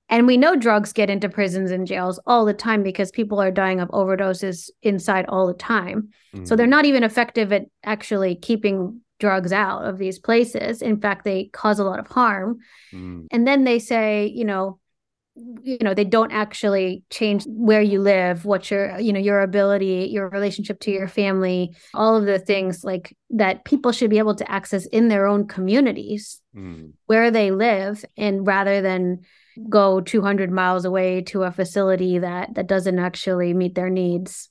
And 0.10 0.28
we 0.28 0.38
know 0.38 0.56
drugs 0.56 0.94
get 0.94 1.10
into 1.10 1.30
prisons 1.30 1.72
and 1.72 1.88
jails 1.88 2.20
all 2.28 2.46
the 2.46 2.54
time 2.54 2.84
because 2.84 3.10
people 3.10 3.42
are 3.42 3.52
dying 3.52 3.80
of 3.80 3.90
overdoses 3.90 4.70
inside 4.82 5.26
all 5.28 5.48
the 5.48 5.54
time. 5.54 6.10
Mm. 6.36 6.48
So 6.48 6.56
they're 6.56 6.68
mm. 6.68 6.72
not 6.72 6.86
even 6.86 7.04
effective 7.04 7.52
at 7.52 7.66
actually 7.84 8.36
keeping 8.36 9.02
drugs 9.20 9.54
out 9.54 9.86
of 9.86 9.98
these 9.98 10.20
places. 10.20 10.82
In 10.82 11.00
fact, 11.00 11.24
they 11.24 11.46
cause 11.46 11.80
a 11.80 11.86
lot 11.86 12.00
of 12.00 12.08
harm. 12.08 12.60
Mm. 12.92 13.28
And 13.32 13.48
then 13.48 13.64
they 13.64 13.80
say, 13.80 14.28
you 14.28 14.46
know, 14.46 14.80
you 15.36 15.80
know 15.82 15.96
they 15.96 16.04
don't 16.04 16.32
actually 16.32 17.04
change 17.10 17.44
where 17.48 17.82
you 17.82 18.00
live 18.00 18.46
what 18.46 18.70
your 18.70 19.00
you 19.00 19.12
know 19.12 19.20
your 19.20 19.42
ability 19.42 20.08
your 20.12 20.30
relationship 20.30 20.80
to 20.80 20.92
your 20.92 21.08
family 21.08 21.76
all 21.96 22.16
of 22.16 22.26
the 22.26 22.38
things 22.38 22.84
like 22.84 23.18
that 23.32 23.66
people 23.66 23.92
should 23.92 24.12
be 24.12 24.20
able 24.20 24.36
to 24.36 24.50
access 24.52 24.86
in 24.88 25.08
their 25.08 25.26
own 25.26 25.48
communities 25.48 26.40
mm. 26.56 26.92
where 27.08 27.32
they 27.32 27.50
live 27.50 28.06
and 28.16 28.46
rather 28.46 28.80
than 28.82 29.20
go 29.70 30.02
200 30.02 30.52
miles 30.52 30.86
away 30.86 31.22
to 31.22 31.44
a 31.44 31.52
facility 31.52 32.20
that 32.20 32.54
that 32.56 32.68
doesn't 32.68 33.00
actually 33.00 33.54
meet 33.54 33.76
their 33.76 33.90
needs. 33.90 34.50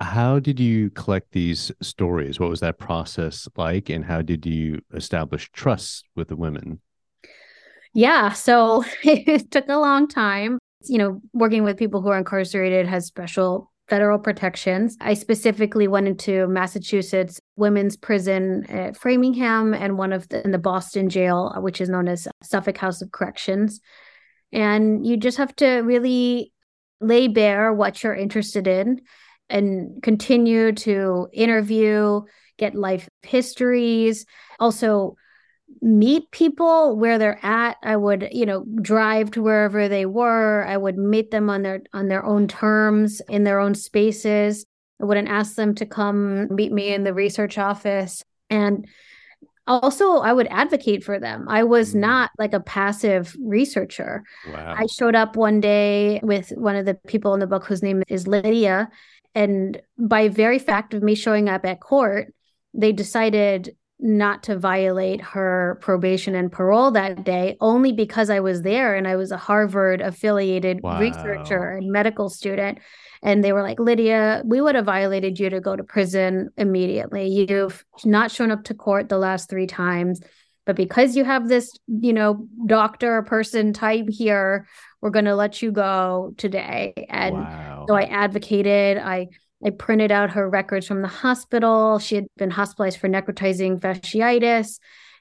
How 0.00 0.38
did 0.40 0.58
you 0.58 0.90
collect 0.90 1.32
these 1.32 1.70
stories? 1.80 2.40
What 2.40 2.50
was 2.50 2.60
that 2.60 2.78
process 2.78 3.48
like 3.56 3.88
and 3.88 4.04
how 4.04 4.20
did 4.20 4.44
you 4.44 4.80
establish 4.92 5.50
trust 5.52 6.04
with 6.16 6.28
the 6.28 6.36
women 6.36 6.80
yeah, 7.94 8.32
so 8.32 8.84
it 9.02 9.50
took 9.50 9.68
a 9.68 9.78
long 9.78 10.08
time. 10.08 10.58
You 10.84 10.98
know, 10.98 11.20
working 11.32 11.62
with 11.62 11.76
people 11.76 12.02
who 12.02 12.08
are 12.08 12.18
incarcerated 12.18 12.86
has 12.86 13.06
special 13.06 13.70
federal 13.88 14.18
protections. 14.18 14.96
I 15.00 15.14
specifically 15.14 15.86
went 15.86 16.08
into 16.08 16.46
Massachusetts 16.48 17.40
women's 17.56 17.96
prison 17.96 18.64
at 18.68 18.96
Framingham 18.96 19.74
and 19.74 19.98
one 19.98 20.12
of 20.12 20.28
the 20.28 20.42
in 20.44 20.50
the 20.50 20.58
Boston 20.58 21.08
jail, 21.08 21.52
uh, 21.54 21.60
which 21.60 21.80
is 21.80 21.88
known 21.88 22.08
as 22.08 22.26
Suffolk 22.42 22.78
House 22.78 23.02
of 23.02 23.12
Corrections. 23.12 23.80
And 24.52 25.06
you 25.06 25.16
just 25.16 25.38
have 25.38 25.54
to 25.56 25.80
really 25.80 26.52
lay 27.00 27.28
bare 27.28 27.72
what 27.72 28.02
you're 28.02 28.14
interested 28.14 28.66
in 28.66 29.00
and 29.48 30.02
continue 30.02 30.72
to 30.72 31.28
interview, 31.32 32.22
get 32.58 32.74
life 32.74 33.08
histories, 33.22 34.24
also 34.58 35.16
meet 35.80 36.30
people 36.30 36.96
where 36.96 37.18
they're 37.18 37.44
at. 37.44 37.76
I 37.82 37.96
would 37.96 38.28
you 38.32 38.46
know 38.46 38.64
drive 38.80 39.30
to 39.32 39.42
wherever 39.42 39.88
they 39.88 40.06
were. 40.06 40.64
I 40.66 40.76
would 40.76 40.98
meet 40.98 41.30
them 41.30 41.48
on 41.50 41.62
their 41.62 41.82
on 41.92 42.08
their 42.08 42.24
own 42.24 42.48
terms 42.48 43.20
in 43.28 43.44
their 43.44 43.60
own 43.60 43.74
spaces. 43.74 44.66
I 45.00 45.04
wouldn't 45.04 45.28
ask 45.28 45.56
them 45.56 45.74
to 45.76 45.86
come 45.86 46.54
meet 46.54 46.72
me 46.72 46.94
in 46.94 47.04
the 47.04 47.14
research 47.14 47.58
office. 47.58 48.22
And 48.50 48.86
also 49.68 50.16
i 50.16 50.32
would 50.32 50.48
advocate 50.48 51.04
for 51.04 51.18
them. 51.18 51.46
I 51.48 51.62
was 51.62 51.94
mm. 51.94 52.00
not 52.00 52.30
like 52.38 52.52
a 52.52 52.60
passive 52.60 53.36
researcher. 53.40 54.24
Wow. 54.52 54.74
i 54.76 54.86
showed 54.86 55.14
up 55.14 55.36
one 55.36 55.60
day 55.60 56.20
with 56.22 56.50
one 56.56 56.76
of 56.76 56.84
the 56.84 56.94
people 56.94 57.34
in 57.34 57.40
the 57.40 57.46
book 57.46 57.64
whose 57.64 57.82
name 57.82 58.02
is 58.08 58.26
lydia. 58.26 58.90
And 59.34 59.80
by 59.98 60.28
very 60.28 60.58
fact 60.58 60.94
of 60.94 61.02
me 61.02 61.14
showing 61.14 61.48
up 61.48 61.64
at 61.64 61.80
court 61.80 62.34
they 62.74 62.92
decided 62.92 63.76
not 64.02 64.42
to 64.42 64.58
violate 64.58 65.20
her 65.20 65.78
probation 65.80 66.34
and 66.34 66.50
parole 66.50 66.90
that 66.90 67.24
day 67.24 67.56
only 67.60 67.92
because 67.92 68.30
I 68.30 68.40
was 68.40 68.62
there 68.62 68.96
and 68.96 69.06
I 69.06 69.14
was 69.14 69.30
a 69.30 69.36
Harvard 69.36 70.00
affiliated 70.00 70.80
wow. 70.82 70.98
researcher 70.98 71.76
and 71.76 71.90
medical 71.90 72.28
student. 72.28 72.78
And 73.22 73.44
they 73.44 73.52
were 73.52 73.62
like, 73.62 73.78
Lydia, 73.78 74.42
we 74.44 74.60
would 74.60 74.74
have 74.74 74.86
violated 74.86 75.38
you 75.38 75.48
to 75.50 75.60
go 75.60 75.76
to 75.76 75.84
prison 75.84 76.50
immediately. 76.56 77.28
You've 77.28 77.84
not 78.04 78.32
shown 78.32 78.50
up 78.50 78.64
to 78.64 78.74
court 78.74 79.08
the 79.08 79.18
last 79.18 79.48
three 79.48 79.68
times. 79.68 80.20
But 80.66 80.76
because 80.76 81.16
you 81.16 81.24
have 81.24 81.48
this, 81.48 81.70
you 81.86 82.12
know, 82.12 82.46
doctor 82.66 83.22
person 83.22 83.72
type 83.72 84.08
here, 84.08 84.66
we're 85.00 85.10
going 85.10 85.24
to 85.24 85.36
let 85.36 85.62
you 85.62 85.70
go 85.70 86.34
today. 86.36 87.06
And 87.08 87.34
wow. 87.34 87.84
So 87.88 87.94
I 87.94 88.02
advocated. 88.04 88.98
I 88.98 89.28
I 89.64 89.70
printed 89.70 90.10
out 90.10 90.30
her 90.30 90.48
records 90.48 90.86
from 90.86 91.02
the 91.02 91.08
hospital. 91.08 91.98
She 91.98 92.16
had 92.16 92.26
been 92.36 92.50
hospitalized 92.50 92.98
for 92.98 93.08
necrotizing 93.08 93.80
fasciitis 93.80 94.78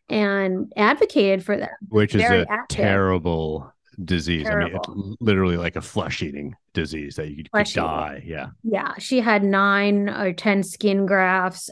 and 0.09 0.71
advocated 0.75 1.45
for 1.45 1.57
that. 1.57 1.71
Which 1.89 2.15
is 2.15 2.23
a 2.23 2.45
active. 2.49 2.77
terrible 2.77 3.71
disease. 4.03 4.47
I 4.49 4.55
mean, 4.55 4.75
it's 4.75 5.17
literally 5.19 5.57
like 5.57 5.75
a 5.75 5.81
flesh 5.81 6.21
eating 6.21 6.55
disease 6.73 7.15
that 7.15 7.29
you 7.29 7.43
could, 7.51 7.65
die. 7.67 8.23
Yeah. 8.25 8.47
Yeah, 8.63 8.93
she 8.97 9.19
had 9.19 9.43
nine 9.43 10.09
or 10.09 10.33
10 10.33 10.63
skin 10.63 11.05
grafts 11.05 11.69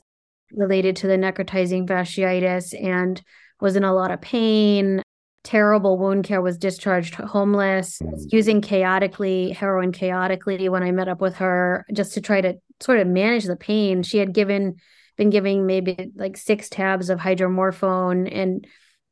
related 0.52 0.96
to 0.98 1.08
the 1.08 1.18
necrotizing 1.18 1.88
fasciitis 1.88 2.80
and 2.82 3.22
was 3.62 3.76
in 3.76 3.84
a 3.84 3.94
lot 3.94 4.12
of 4.12 4.22
pain. 4.22 5.02
Terrible 5.44 5.98
wound 5.98 6.26
care, 6.26 6.42
was 6.42 6.58
discharged 6.58 7.16
homeless, 7.16 8.00
Mm. 8.00 8.28
using 8.32 8.62
chaotically, 8.62 9.52
heroin 9.52 9.92
chaotically 9.92 10.68
when 10.70 10.84
I 10.84 10.92
met 10.92 11.08
up 11.08 11.22
with 11.22 11.36
her 11.36 11.86
just 11.94 12.14
to 12.16 12.22
try 12.22 12.42
to 12.42 12.56
sort 12.82 13.00
of 13.00 13.08
manage 13.08 13.46
the 13.46 13.56
pain. 13.56 14.04
She 14.04 14.18
had 14.18 14.34
given, 14.34 14.76
been 15.18 15.30
giving 15.30 15.66
maybe 15.66 16.12
like 16.16 16.36
six 16.38 16.70
tabs 16.70 17.10
of 17.10 17.20
hydromorphone 17.20 18.30
and 18.32 18.68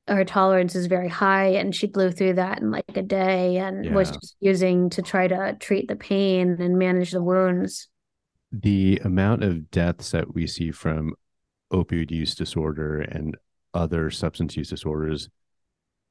her 0.07 0.23
tolerance 0.23 0.73
is 0.75 0.87
very 0.87 1.09
high 1.09 1.47
and 1.47 1.75
she 1.75 1.87
blew 1.87 2.11
through 2.11 2.33
that 2.33 2.59
in 2.59 2.71
like 2.71 2.85
a 2.95 3.01
day 3.01 3.57
and 3.57 3.93
was 3.93 4.11
just 4.11 4.35
using 4.39 4.89
to 4.91 5.01
try 5.01 5.27
to 5.27 5.57
treat 5.59 5.87
the 5.89 5.97
pain 5.97 6.61
and 6.61 6.77
manage 6.77 7.11
the 7.11 7.21
wounds. 7.21 7.89
The 8.51 9.01
amount 9.03 9.43
of 9.43 9.69
deaths 9.69 10.11
that 10.11 10.33
we 10.33 10.47
see 10.47 10.71
from 10.71 11.13
opioid 11.73 12.11
use 12.11 12.35
disorder 12.35 12.99
and 13.01 13.35
other 13.73 14.09
substance 14.09 14.55
use 14.55 14.69
disorders, 14.69 15.29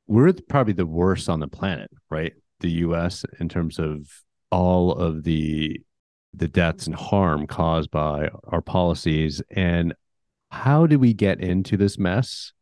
we're 0.07 0.33
probably 0.49 0.73
the 0.73 0.87
worst 0.87 1.29
on 1.29 1.41
the 1.41 1.49
planet, 1.49 1.91
right? 2.11 2.33
The 2.61 2.71
US 2.71 3.25
in 3.41 3.49
terms 3.49 3.79
of 3.79 4.09
all 4.51 4.93
of 4.93 5.25
the 5.25 5.81
the 6.33 6.49
deaths 6.49 6.87
and 6.87 6.95
harm 6.95 7.47
caused 7.47 7.91
by 7.91 8.29
our 8.49 8.61
policies 8.61 9.41
and 9.51 9.95
how 10.51 10.87
did 10.87 10.99
we 10.99 11.13
get 11.13 11.41
into 11.41 11.77
this 11.77 11.99
mess? 11.99 12.53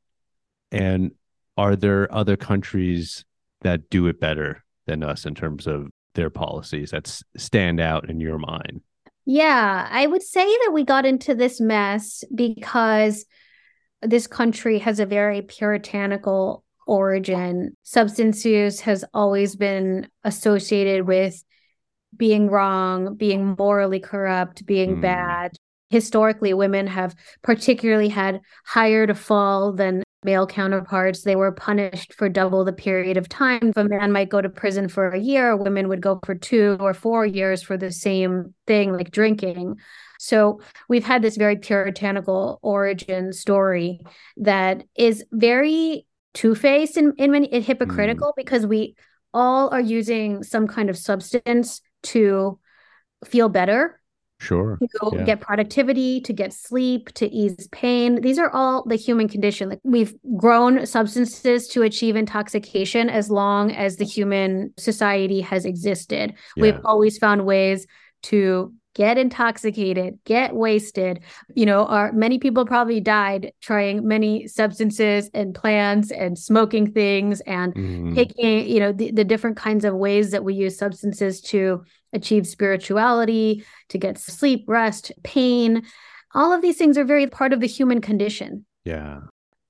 And 0.70 1.12
are 1.56 1.76
there 1.76 2.12
other 2.14 2.36
countries 2.36 3.24
that 3.60 3.90
do 3.90 4.06
it 4.06 4.20
better 4.20 4.64
than 4.86 5.02
us 5.02 5.26
in 5.26 5.34
terms 5.34 5.66
of 5.66 5.88
their 6.14 6.30
policies 6.30 6.90
that 6.90 7.20
stand 7.36 7.80
out 7.80 8.08
in 8.08 8.20
your 8.20 8.38
mind? 8.38 8.80
Yeah, 9.26 9.88
I 9.90 10.06
would 10.06 10.22
say 10.22 10.44
that 10.44 10.70
we 10.72 10.84
got 10.84 11.06
into 11.06 11.34
this 11.34 11.60
mess 11.60 12.24
because 12.34 13.24
this 14.02 14.26
country 14.26 14.78
has 14.80 15.00
a 15.00 15.06
very 15.06 15.42
puritanical 15.42 16.63
origin. 16.86 17.76
Substance 17.82 18.44
use 18.44 18.80
has 18.80 19.04
always 19.14 19.56
been 19.56 20.08
associated 20.24 21.06
with 21.06 21.42
being 22.16 22.48
wrong, 22.48 23.16
being 23.16 23.56
morally 23.58 24.00
corrupt, 24.00 24.64
being 24.66 24.96
Mm. 24.96 25.00
bad. 25.00 25.52
Historically, 25.90 26.54
women 26.54 26.86
have 26.86 27.14
particularly 27.42 28.08
had 28.08 28.40
higher 28.64 29.06
to 29.06 29.14
fall 29.14 29.72
than 29.72 30.02
male 30.24 30.46
counterparts. 30.46 31.22
They 31.22 31.36
were 31.36 31.52
punished 31.52 32.14
for 32.14 32.28
double 32.28 32.64
the 32.64 32.72
period 32.72 33.16
of 33.16 33.28
time. 33.28 33.58
If 33.62 33.76
a 33.76 33.84
man 33.84 34.10
might 34.10 34.30
go 34.30 34.40
to 34.40 34.48
prison 34.48 34.88
for 34.88 35.08
a 35.08 35.18
year, 35.18 35.54
women 35.54 35.88
would 35.88 36.00
go 36.00 36.18
for 36.24 36.34
two 36.34 36.78
or 36.80 36.94
four 36.94 37.26
years 37.26 37.62
for 37.62 37.76
the 37.76 37.92
same 37.92 38.54
thing, 38.66 38.92
like 38.92 39.10
drinking. 39.10 39.76
So 40.18 40.60
we've 40.88 41.04
had 41.04 41.20
this 41.20 41.36
very 41.36 41.56
puritanical 41.56 42.58
origin 42.62 43.32
story 43.34 44.00
that 44.38 44.84
is 44.96 45.24
very 45.30 46.06
two-faced 46.34 46.96
and 46.96 47.14
in 47.18 47.30
many 47.30 47.50
and 47.52 47.64
hmm. 47.64 47.66
hypocritical 47.66 48.34
because 48.36 48.66
we 48.66 48.96
all 49.32 49.68
are 49.70 49.80
using 49.80 50.42
some 50.42 50.66
kind 50.66 50.90
of 50.90 50.96
substance 50.96 51.80
to 52.02 52.58
feel 53.24 53.48
better 53.48 54.00
Sure. 54.40 54.78
to 54.80 55.10
Yeah. 55.14 55.24
get 55.24 55.40
productivity, 55.40 56.20
to 56.20 56.32
get 56.32 56.52
sleep, 56.52 57.12
to 57.14 57.26
ease 57.32 57.68
pain. 57.68 58.20
These 58.20 58.38
are 58.38 58.50
all 58.50 58.84
the 58.86 58.96
human 58.96 59.28
condition. 59.28 59.70
Like 59.70 59.80
we've 59.84 60.14
grown 60.36 60.84
substances 60.86 61.68
to 61.68 61.82
achieve 61.82 62.16
intoxication 62.16 63.08
as 63.08 63.30
long 63.30 63.72
as 63.72 63.96
the 63.96 64.04
human 64.04 64.74
society 64.76 65.40
has 65.40 65.64
existed. 65.64 66.34
We've 66.56 66.80
always 66.84 67.16
found 67.16 67.46
ways 67.46 67.86
to 68.24 68.72
get 68.94 69.18
intoxicated, 69.18 70.18
get 70.24 70.54
wasted. 70.54 71.20
You 71.54 71.66
know, 71.66 72.10
many 72.14 72.38
people 72.38 72.64
probably 72.64 73.00
died 73.00 73.52
trying 73.60 74.06
many 74.06 74.46
substances 74.46 75.28
and 75.34 75.54
plants 75.54 76.10
and 76.12 76.38
smoking 76.38 76.92
things 76.92 77.40
and 77.42 77.74
Mhm. 77.74 78.14
taking 78.14 78.68
you 78.68 78.80
know 78.80 78.92
the, 78.92 79.10
the 79.10 79.24
different 79.24 79.56
kinds 79.56 79.84
of 79.84 79.94
ways 79.94 80.30
that 80.30 80.44
we 80.44 80.54
use 80.54 80.78
substances 80.78 81.40
to 81.42 81.82
achieve 82.12 82.46
spirituality 82.46 83.64
to 83.88 83.98
get 83.98 84.18
sleep 84.18 84.64
rest 84.68 85.10
pain 85.24 85.82
all 86.34 86.52
of 86.52 86.62
these 86.62 86.76
things 86.76 86.96
are 86.98 87.04
very 87.04 87.26
part 87.26 87.52
of 87.52 87.60
the 87.60 87.66
human 87.66 88.00
condition 88.00 88.64
Yeah. 88.84 89.20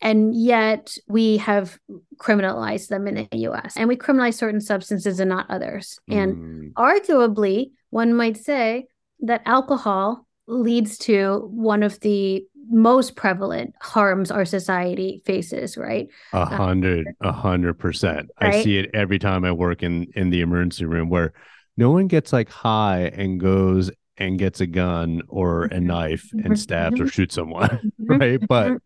and 0.03 0.35
yet 0.35 0.97
we 1.09 1.39
have 1.39 1.79
criminalized 2.19 2.89
them 2.89 3.07
in 3.09 3.15
the 3.31 3.39
US 3.49 3.77
and 3.77 3.89
we 3.89 3.97
criminalize 3.97 4.35
certain 4.35 4.61
substances 4.61 5.21
and 5.21 5.31
not 5.31 5.47
others 5.51 5.99
and 6.09 6.35
Mm. 6.37 6.73
arguably 6.75 7.71
one 7.91 8.13
might 8.15 8.37
say 8.37 8.87
that 9.21 9.43
alcohol 9.47 10.27
leads 10.47 10.99
to 10.99 11.49
one 11.51 11.83
of 11.83 11.99
the 12.01 12.45
most 12.71 13.15
prevalent 13.17 13.75
harms 13.81 14.31
our 14.31 14.45
society 14.45 15.23
faces 15.27 15.77
right 15.77 16.09
A 16.33 16.45
hundred, 16.47 17.07
a 17.21 17.33
hundred 17.33 17.75
percent. 17.79 18.31
I 18.39 18.63
see 18.63 18.79
it 18.79 18.91
every 18.95 19.19
time 19.19 19.45
I 19.45 19.53
work 19.53 19.83
in 19.83 20.07
in 20.15 20.31
the 20.31 20.41
emergency 20.41 20.85
room 20.87 21.11
where 21.11 21.33
no 21.77 21.91
one 21.91 22.07
gets 22.09 22.33
like 22.33 22.49
high 22.49 23.11
and 23.15 23.39
goes 23.39 23.91
and 24.17 24.39
gets 24.39 24.61
a 24.61 24.67
gun 24.67 25.23
or 25.29 25.65
a 25.65 25.75
Mhm. 25.79 25.83
knife 25.83 26.31
and 26.45 26.59
stabs 26.59 27.01
or 27.01 27.05
Mhm. 27.05 27.13
shoots 27.13 27.35
someone, 27.35 27.93
right? 28.09 28.41
But 28.47 28.79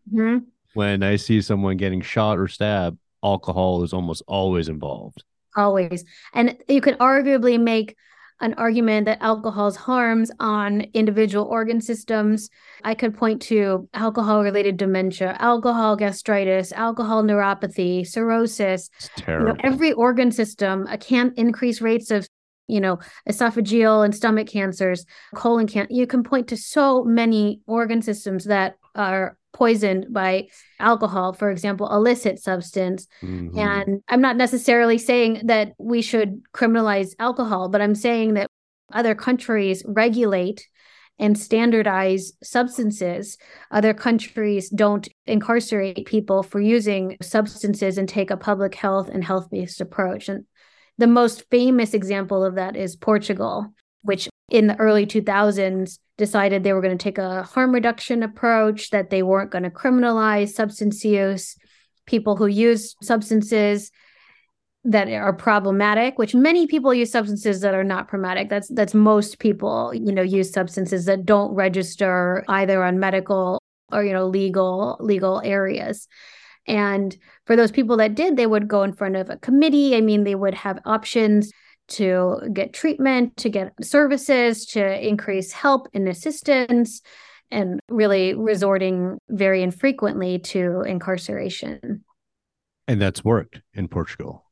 when 0.73 1.03
I 1.03 1.15
see 1.15 1.41
someone 1.41 1.77
getting 1.77 2.01
shot 2.01 2.37
or 2.37 2.47
stabbed, 2.47 2.97
alcohol 3.23 3.83
is 3.83 3.93
almost 3.93 4.23
always 4.27 4.69
involved. 4.69 5.23
always 5.55 6.05
and 6.33 6.55
you 6.67 6.79
could 6.79 6.97
arguably 6.99 7.59
make 7.59 7.95
an 8.41 8.53
argument 8.55 9.05
that 9.05 9.21
alcohol's 9.21 9.75
harms 9.75 10.31
on 10.39 10.81
individual 10.93 11.45
organ 11.45 11.81
systems. 11.81 12.49
I 12.83 12.95
could 12.95 13.15
point 13.15 13.41
to 13.43 13.87
alcohol 13.93 14.43
related 14.43 14.77
dementia 14.77 15.35
alcohol 15.39 15.95
gastritis 15.95 16.71
alcohol 16.71 17.23
neuropathy 17.23 18.07
cirrhosis. 18.07 18.89
It's 18.97 19.27
you 19.27 19.39
know 19.39 19.55
every 19.61 19.91
organ 19.93 20.31
system 20.31 20.87
can 20.99 21.33
increase 21.35 21.81
rates 21.81 22.11
of 22.11 22.27
you 22.67 22.79
know 22.79 22.99
esophageal 23.27 24.05
and 24.05 24.15
stomach 24.15 24.47
cancers 24.47 25.05
colon 25.35 25.67
cancer 25.67 25.91
you 25.91 26.05
can 26.05 26.23
point 26.23 26.47
to 26.47 26.55
so 26.55 27.03
many 27.03 27.61
organ 27.65 28.01
systems 28.01 28.45
that 28.45 28.75
are 28.95 29.38
poisoned 29.51 30.07
by 30.11 30.47
alcohol 30.79 31.33
for 31.33 31.49
example 31.49 31.91
illicit 31.91 32.39
substance 32.39 33.07
Mhm. 33.23 33.57
and 33.57 34.03
I'm 34.07 34.21
not 34.21 34.37
necessarily 34.37 34.97
saying 34.97 35.41
that 35.45 35.73
we 35.77 36.01
should 36.01 36.41
criminalize 36.53 37.15
alcohol, 37.19 37.69
but 37.69 37.81
I'm 37.81 37.95
saying 37.95 38.35
that 38.35 38.47
other 38.93 39.15
countries 39.15 39.83
regulate 39.85 40.67
and 41.17 41.37
standardize 41.37 42.31
substances. 42.41 43.37
Other 43.71 43.93
countries 43.93 44.69
don't 44.69 45.07
incarcerate 45.27 46.05
people 46.05 46.43
for 46.43 46.61
using 46.61 47.17
substances 47.21 47.97
and 47.97 48.07
take 48.07 48.31
a 48.31 48.37
public 48.37 48.73
health 48.73 49.09
and 49.09 49.23
health 49.23 49.49
based 49.51 49.81
approach. 49.81 50.29
And 50.29 50.45
the 50.97 51.07
most 51.07 51.43
famous 51.49 51.93
example 51.93 52.43
of 52.45 52.55
that 52.55 52.75
is 52.75 52.95
Portugal, 52.95 53.67
which 54.01 54.29
in 54.49 54.67
the 54.67 54.79
early 54.79 55.05
2000s 55.05 55.99
decided 56.19 56.63
they 56.63 56.73
were 56.73 56.81
going 56.81 56.95
to 56.95 57.03
take 57.03 57.17
a 57.17 57.41
harm 57.41 57.73
reduction 57.73 58.21
approach, 58.21 58.91
that 58.91 59.09
they 59.09 59.23
weren't 59.23 59.49
going 59.49 59.63
to 59.63 59.71
criminalize 59.71 60.49
substance 60.49 61.03
use. 61.03 61.55
People 62.05 62.35
who 62.35 62.45
use 62.45 62.95
substances 63.01 63.91
that 64.85 65.09
are 65.09 65.33
problematic 65.33 66.17
which 66.17 66.33
many 66.33 66.65
people 66.65 66.93
use 66.93 67.11
substances 67.11 67.61
that 67.61 67.73
are 67.73 67.83
not 67.83 68.07
problematic. 68.07 68.49
That's 68.49 68.69
that's 68.69 68.93
most 68.93 69.39
people 69.39 69.93
you 69.93 70.11
know 70.11 70.21
use 70.21 70.51
substances 70.51 71.05
that 71.05 71.25
don't 71.25 71.53
register 71.53 72.45
either 72.47 72.83
on 72.83 72.99
medical 72.99 73.61
or 73.91 74.03
you 74.03 74.13
know 74.13 74.27
legal 74.27 74.97
legal 74.99 75.41
areas. 75.43 76.07
And 76.65 77.15
for 77.45 77.55
those 77.55 77.71
people 77.71 77.97
that 77.97 78.15
did 78.15 78.37
they 78.37 78.47
would 78.47 78.67
go 78.67 78.83
in 78.83 78.93
front 78.93 79.17
of 79.17 79.29
a 79.29 79.37
committee. 79.37 79.95
I 79.95 80.01
mean 80.01 80.23
they 80.23 80.35
would 80.35 80.53
have 80.53 80.79
options 80.85 81.51
to 81.89 82.39
get 82.53 82.73
treatment 82.73 83.35
to 83.37 83.49
get 83.49 83.73
services 83.81 84.65
to 84.65 85.07
increase 85.07 85.51
help 85.51 85.87
and 85.93 86.07
assistance 86.07 87.01
and 87.51 87.79
really 87.89 88.33
resorting 88.33 89.17
very 89.29 89.63
infrequently 89.63 90.39
to 90.39 90.81
incarceration 90.81 92.03
and 92.89 92.99
that's 92.99 93.23
worked 93.23 93.61
in 93.75 93.87
Portugal. 93.87 94.45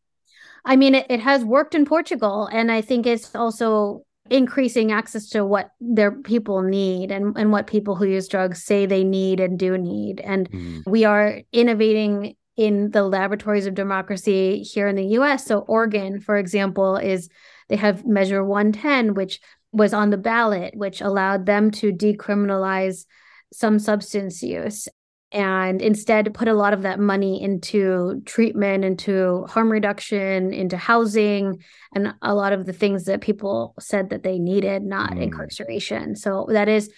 I 0.63 0.76
mean, 0.76 0.93
it, 0.93 1.08
it 1.10 1.19
has 1.21 1.43
worked 1.43 1.73
in 1.73 1.86
Portugal, 1.86 2.47
and 2.52 2.71
I 2.71 2.82
think 2.82 3.08
it's 3.08 3.34
also 3.34 4.04
increasing 4.30 4.91
access 4.91 5.30
to 5.30 5.43
what 5.43 5.71
their 5.80 6.12
people 6.12 6.62
need 6.62 7.12
and, 7.12 7.36
and 7.36 7.52
what 7.52 7.65
people 7.65 7.95
who 7.95 8.06
use 8.06 8.28
drugs 8.28 8.63
say 8.63 8.86
they 8.86 9.04
need 9.04 9.39
and 9.39 9.58
do 9.58 9.76
need. 9.78 10.19
And 10.19 10.50
Mm. 10.52 10.84
we 10.86 11.04
are 11.04 11.41
innovating 11.52 12.36
in 12.58 12.91
the 12.91 13.04
laboratories 13.04 13.67
of 13.67 13.76
democracy 13.76 14.63
here 14.63 14.88
in 14.88 14.96
the 14.96 15.06
US. 15.20 15.46
So, 15.46 15.60
Oregon, 15.60 16.20
for 16.20 16.38
example, 16.38 16.98
is 16.98 17.30
they 17.70 17.76
have 17.76 18.06
Measure 18.06 18.43
110, 18.43 19.13
which 19.13 19.39
was 19.72 19.93
on 19.93 20.10
the 20.10 20.17
ballot, 20.17 20.76
which 20.76 21.02
allowed 21.02 21.46
them 21.46 21.72
to 21.72 21.93
decriminalize 21.93 23.06
some 23.54 23.80
substance 23.80 24.41
use 24.41 24.88
and 25.32 25.82
instead 25.82 26.34
put 26.34 26.48
a 26.48 26.54
lot 26.54 26.74
of 26.74 26.84
that 26.84 27.00
money 27.00 27.41
into 27.41 28.22
treatment, 28.26 28.86
into 28.86 29.46
harm 29.50 29.70
reduction, 29.70 30.54
into 30.54 30.78
housing, 30.78 31.62
and 31.93 32.13
a 32.22 32.34
lot 32.34 32.54
of 32.54 32.65
the 32.65 32.74
things 32.74 33.06
that 33.06 33.20
people 33.20 33.76
said 33.78 34.10
that 34.10 34.24
they 34.24 34.39
needed, 34.39 34.84
not 34.84 35.12
mm. 35.12 35.24
incarceration. 35.24 36.15
So 36.15 36.48
that 36.50 36.70
is 36.70 36.89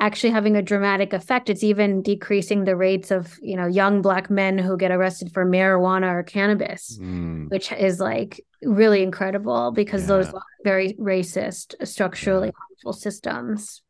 actually 0.00 0.30
having 0.30 0.56
a 0.56 0.62
dramatic 0.62 1.12
effect. 1.12 1.50
It's 1.50 1.64
even 1.64 2.02
decreasing 2.02 2.64
the 2.64 2.76
rates 2.76 3.10
of, 3.10 3.38
you 3.42 3.56
know, 3.56 3.66
young 3.66 4.00
black 4.00 4.30
men 4.30 4.58
who 4.58 4.76
get 4.76 4.92
arrested 4.92 5.32
for 5.32 5.44
marijuana 5.44 6.12
or 6.12 6.22
cannabis, 6.22 6.98
mm. 7.00 7.50
which 7.50 7.72
is 7.72 7.98
like 7.98 8.40
really 8.62 9.02
incredible 9.02 9.72
because 9.72 10.02
yeah. 10.02 10.08
those 10.08 10.28
are 10.28 10.42
very 10.64 10.94
racist, 10.94 11.74
structurally 11.86 12.52
harmful 12.56 12.92
systems. 12.92 13.82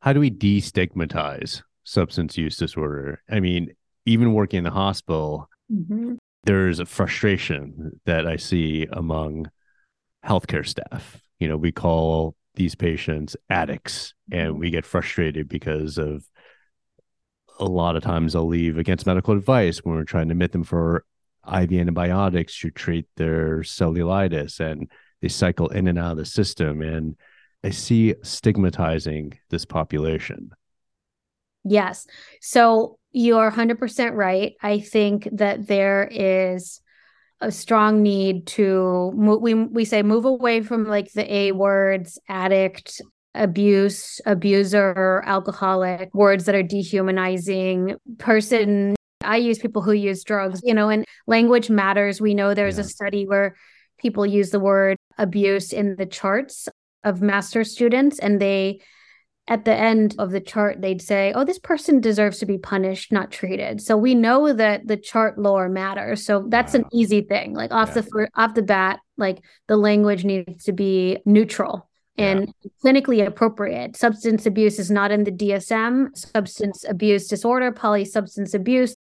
How 0.00 0.12
do 0.12 0.20
we 0.20 0.30
destigmatize 0.30 1.62
substance 1.84 2.36
use 2.36 2.56
disorder? 2.56 3.22
I 3.30 3.40
mean, 3.40 3.72
even 4.04 4.34
working 4.34 4.58
in 4.58 4.64
the 4.64 4.70
hospital, 4.70 5.48
mm-hmm. 5.72 6.14
there's 6.44 6.80
a 6.80 6.86
frustration 6.86 8.00
that 8.04 8.26
I 8.26 8.36
see 8.36 8.86
among 8.92 9.50
healthcare 10.24 10.66
staff. 10.66 11.20
You 11.38 11.48
know, 11.48 11.56
we 11.56 11.72
call 11.72 12.34
these 12.56 12.74
patients 12.74 13.36
addicts 13.48 14.14
and 14.32 14.52
mm-hmm. 14.52 14.60
we 14.60 14.70
get 14.70 14.84
frustrated 14.84 15.48
because 15.48 15.98
of 15.98 16.24
a 17.58 17.64
lot 17.64 17.96
of 17.96 18.02
times 18.02 18.32
they'll 18.32 18.46
leave 18.46 18.78
against 18.78 19.06
medical 19.06 19.34
advice 19.34 19.78
when 19.78 19.94
we're 19.94 20.04
trying 20.04 20.28
to 20.28 20.32
admit 20.32 20.52
them 20.52 20.64
for 20.64 21.04
IV 21.46 21.72
antibiotics 21.72 22.58
to 22.58 22.70
treat 22.70 23.06
their 23.16 23.60
cellulitis 23.60 24.60
and 24.60 24.90
they 25.22 25.28
cycle 25.28 25.68
in 25.68 25.86
and 25.88 25.98
out 25.98 26.12
of 26.12 26.18
the 26.18 26.26
system 26.26 26.82
and 26.82 27.16
I 27.64 27.70
see 27.70 28.14
stigmatizing 28.22 29.38
this 29.50 29.64
population. 29.64 30.50
Yes. 31.64 32.06
So 32.40 32.98
you're 33.10 33.50
100% 33.50 34.14
right. 34.14 34.54
I 34.62 34.78
think 34.78 35.28
that 35.32 35.66
there 35.66 36.08
is 36.10 36.80
a 37.40 37.52
strong 37.52 38.02
need 38.02 38.46
to 38.46 39.12
move, 39.14 39.42
we 39.42 39.54
we 39.54 39.84
say 39.84 40.02
move 40.02 40.24
away 40.24 40.62
from 40.62 40.84
like 40.84 41.12
the 41.12 41.32
a 41.32 41.52
words 41.52 42.18
addict 42.28 43.00
abuse 43.34 44.20
abuser 44.24 45.22
alcoholic 45.26 46.12
words 46.14 46.46
that 46.46 46.54
are 46.54 46.62
dehumanizing 46.62 47.94
person 48.16 48.94
i 49.22 49.36
use 49.36 49.58
people 49.58 49.82
who 49.82 49.92
use 49.92 50.24
drugs 50.24 50.60
you 50.64 50.72
know 50.72 50.88
and 50.88 51.04
language 51.26 51.68
matters 51.68 52.20
we 52.20 52.32
know 52.32 52.54
there's 52.54 52.78
yeah. 52.78 52.84
a 52.84 52.84
study 52.84 53.26
where 53.26 53.54
people 53.98 54.24
use 54.24 54.50
the 54.50 54.60
word 54.60 54.96
abuse 55.18 55.72
in 55.72 55.96
the 55.96 56.06
charts 56.06 56.68
of 57.04 57.20
master 57.20 57.62
students 57.62 58.18
and 58.18 58.40
they 58.40 58.80
at 59.48 59.64
the 59.64 59.74
end 59.74 60.14
of 60.18 60.30
the 60.30 60.40
chart 60.40 60.80
they'd 60.80 61.00
say 61.00 61.32
oh 61.34 61.44
this 61.44 61.58
person 61.58 62.00
deserves 62.00 62.38
to 62.38 62.46
be 62.46 62.58
punished 62.58 63.12
not 63.12 63.30
treated 63.30 63.80
so 63.80 63.96
we 63.96 64.14
know 64.14 64.52
that 64.52 64.86
the 64.86 64.96
chart 64.96 65.38
lore 65.38 65.68
matters 65.68 66.24
so 66.24 66.44
that's 66.48 66.74
wow. 66.74 66.80
an 66.80 66.86
easy 66.92 67.20
thing 67.20 67.54
like 67.54 67.70
off 67.72 67.92
yeah. 67.94 68.02
the 68.02 68.28
off 68.34 68.54
the 68.54 68.62
bat 68.62 68.98
like 69.16 69.38
the 69.68 69.76
language 69.76 70.24
needs 70.24 70.64
to 70.64 70.72
be 70.72 71.18
neutral 71.24 71.88
and 72.18 72.52
yeah. 72.62 72.70
clinically 72.84 73.24
appropriate 73.24 73.96
substance 73.96 74.46
abuse 74.46 74.78
is 74.78 74.90
not 74.90 75.12
in 75.12 75.22
the 75.24 75.30
dsm 75.30 76.16
substance 76.16 76.84
abuse 76.88 77.28
disorder 77.28 77.70
polysubstance 77.70 78.52
abuse 78.52 78.95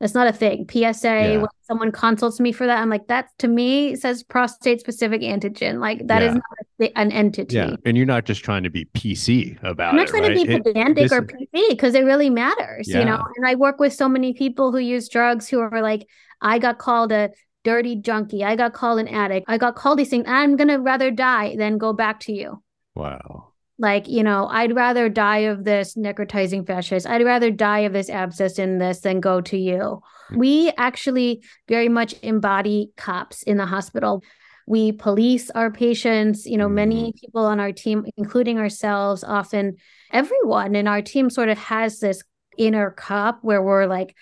that's 0.00 0.14
not 0.14 0.26
a 0.26 0.32
thing. 0.32 0.66
PSA, 0.70 0.82
yeah. 0.82 1.36
when 1.38 1.48
someone 1.62 1.90
consults 1.90 2.38
me 2.38 2.52
for 2.52 2.66
that, 2.66 2.80
I'm 2.80 2.90
like, 2.90 3.06
that 3.08 3.28
to 3.38 3.48
me 3.48 3.96
says 3.96 4.22
prostate 4.22 4.80
specific 4.80 5.22
antigen. 5.22 5.80
Like 5.80 6.06
that 6.08 6.20
yeah. 6.20 6.28
is 6.28 6.34
not 6.34 6.90
an 6.96 7.12
entity. 7.12 7.56
Yeah. 7.56 7.76
And 7.86 7.96
you're 7.96 8.04
not 8.04 8.26
just 8.26 8.44
trying 8.44 8.62
to 8.64 8.70
be 8.70 8.84
PC 8.94 9.58
about 9.62 9.88
it. 9.88 9.90
I'm 9.90 9.96
not 9.96 10.08
it, 10.08 10.10
trying 10.10 10.22
right? 10.24 10.38
to 10.38 10.46
be 10.46 10.60
pedantic 10.60 11.10
or 11.10 11.22
PC 11.22 11.70
because 11.70 11.94
it 11.94 12.04
really 12.04 12.28
matters, 12.28 12.88
yeah. 12.88 12.98
you 12.98 13.04
know? 13.06 13.24
And 13.36 13.46
I 13.46 13.54
work 13.54 13.80
with 13.80 13.94
so 13.94 14.06
many 14.08 14.34
people 14.34 14.70
who 14.70 14.78
use 14.78 15.08
drugs 15.08 15.48
who 15.48 15.60
are 15.60 15.80
like, 15.80 16.06
I 16.42 16.58
got 16.58 16.76
called 16.76 17.10
a 17.10 17.30
dirty 17.64 17.96
junkie. 17.96 18.44
I 18.44 18.54
got 18.54 18.74
called 18.74 19.00
an 19.00 19.08
addict. 19.08 19.46
I 19.48 19.56
got 19.56 19.76
called 19.76 19.98
these 19.98 20.10
things. 20.10 20.26
I'm 20.28 20.56
going 20.56 20.68
to 20.68 20.76
rather 20.76 21.10
die 21.10 21.56
than 21.56 21.78
go 21.78 21.94
back 21.94 22.20
to 22.20 22.32
you. 22.32 22.62
Wow 22.94 23.52
like 23.78 24.08
you 24.08 24.22
know 24.22 24.48
i'd 24.50 24.74
rather 24.74 25.08
die 25.08 25.38
of 25.38 25.64
this 25.64 25.94
necrotizing 25.94 26.64
fasciitis. 26.64 27.08
I'd 27.08 27.24
rather 27.24 27.50
die 27.50 27.80
of 27.80 27.92
this 27.92 28.08
abscess 28.08 28.58
in 28.58 28.78
this 28.78 29.00
than 29.00 29.20
go 29.20 29.40
to 29.42 29.56
you. 29.56 29.78
Mm-hmm. 29.78 30.38
we 30.38 30.72
actually 30.76 31.42
very 31.68 31.88
much 31.88 32.14
embody 32.22 32.90
cops 32.96 33.42
in 33.42 33.58
the 33.58 33.66
hospital. 33.66 34.22
We 34.68 34.90
police 34.90 35.48
our 35.50 35.70
patients. 35.70 36.46
You 36.46 36.56
know 36.58 36.68
many 36.68 37.12
people 37.20 37.44
on 37.44 37.60
our 37.60 37.72
team 37.72 38.06
including 38.16 38.58
ourselves 38.58 39.22
often 39.22 39.76
everyone 40.12 40.74
in 40.74 40.88
our 40.88 41.02
team 41.02 41.30
sort 41.30 41.48
of 41.48 41.58
has 41.58 42.00
this 42.00 42.22
inner 42.58 42.90
cop 42.90 43.38
where 43.42 43.62
we're 43.62 43.86
like 43.86 44.14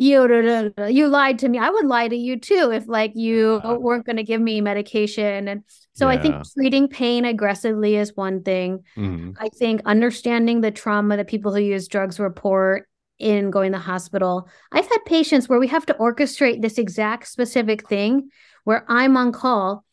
you 0.00 0.72
you 0.88 1.08
lied 1.08 1.38
to 1.40 1.48
me. 1.48 1.58
I 1.58 1.68
would 1.68 1.84
lie 1.84 2.08
to 2.08 2.16
you 2.16 2.38
too 2.38 2.70
if 2.72 2.88
like 2.88 3.12
you 3.14 3.60
weren't 3.62 4.06
going 4.06 4.16
to 4.16 4.22
give 4.22 4.40
me 4.40 4.62
medication. 4.62 5.46
And 5.46 5.62
so 6.00 6.08
yeah. 6.08 6.18
i 6.18 6.22
think 6.22 6.34
treating 6.54 6.88
pain 6.88 7.24
aggressively 7.24 7.96
is 7.96 8.16
one 8.16 8.42
thing 8.42 8.82
mm-hmm. 8.96 9.30
i 9.38 9.48
think 9.48 9.80
understanding 9.84 10.60
the 10.60 10.70
trauma 10.70 11.16
that 11.16 11.28
people 11.28 11.54
who 11.54 11.60
use 11.60 11.86
drugs 11.86 12.18
report 12.18 12.88
in 13.18 13.50
going 13.50 13.72
to 13.72 13.78
the 13.78 13.84
hospital 13.84 14.48
i've 14.72 14.88
had 14.88 15.04
patients 15.04 15.48
where 15.48 15.60
we 15.60 15.68
have 15.68 15.86
to 15.86 15.94
orchestrate 15.94 16.62
this 16.62 16.78
exact 16.78 17.28
specific 17.28 17.86
thing 17.88 18.30
where 18.64 18.84
i'm 18.88 19.16
on 19.16 19.30
call 19.30 19.84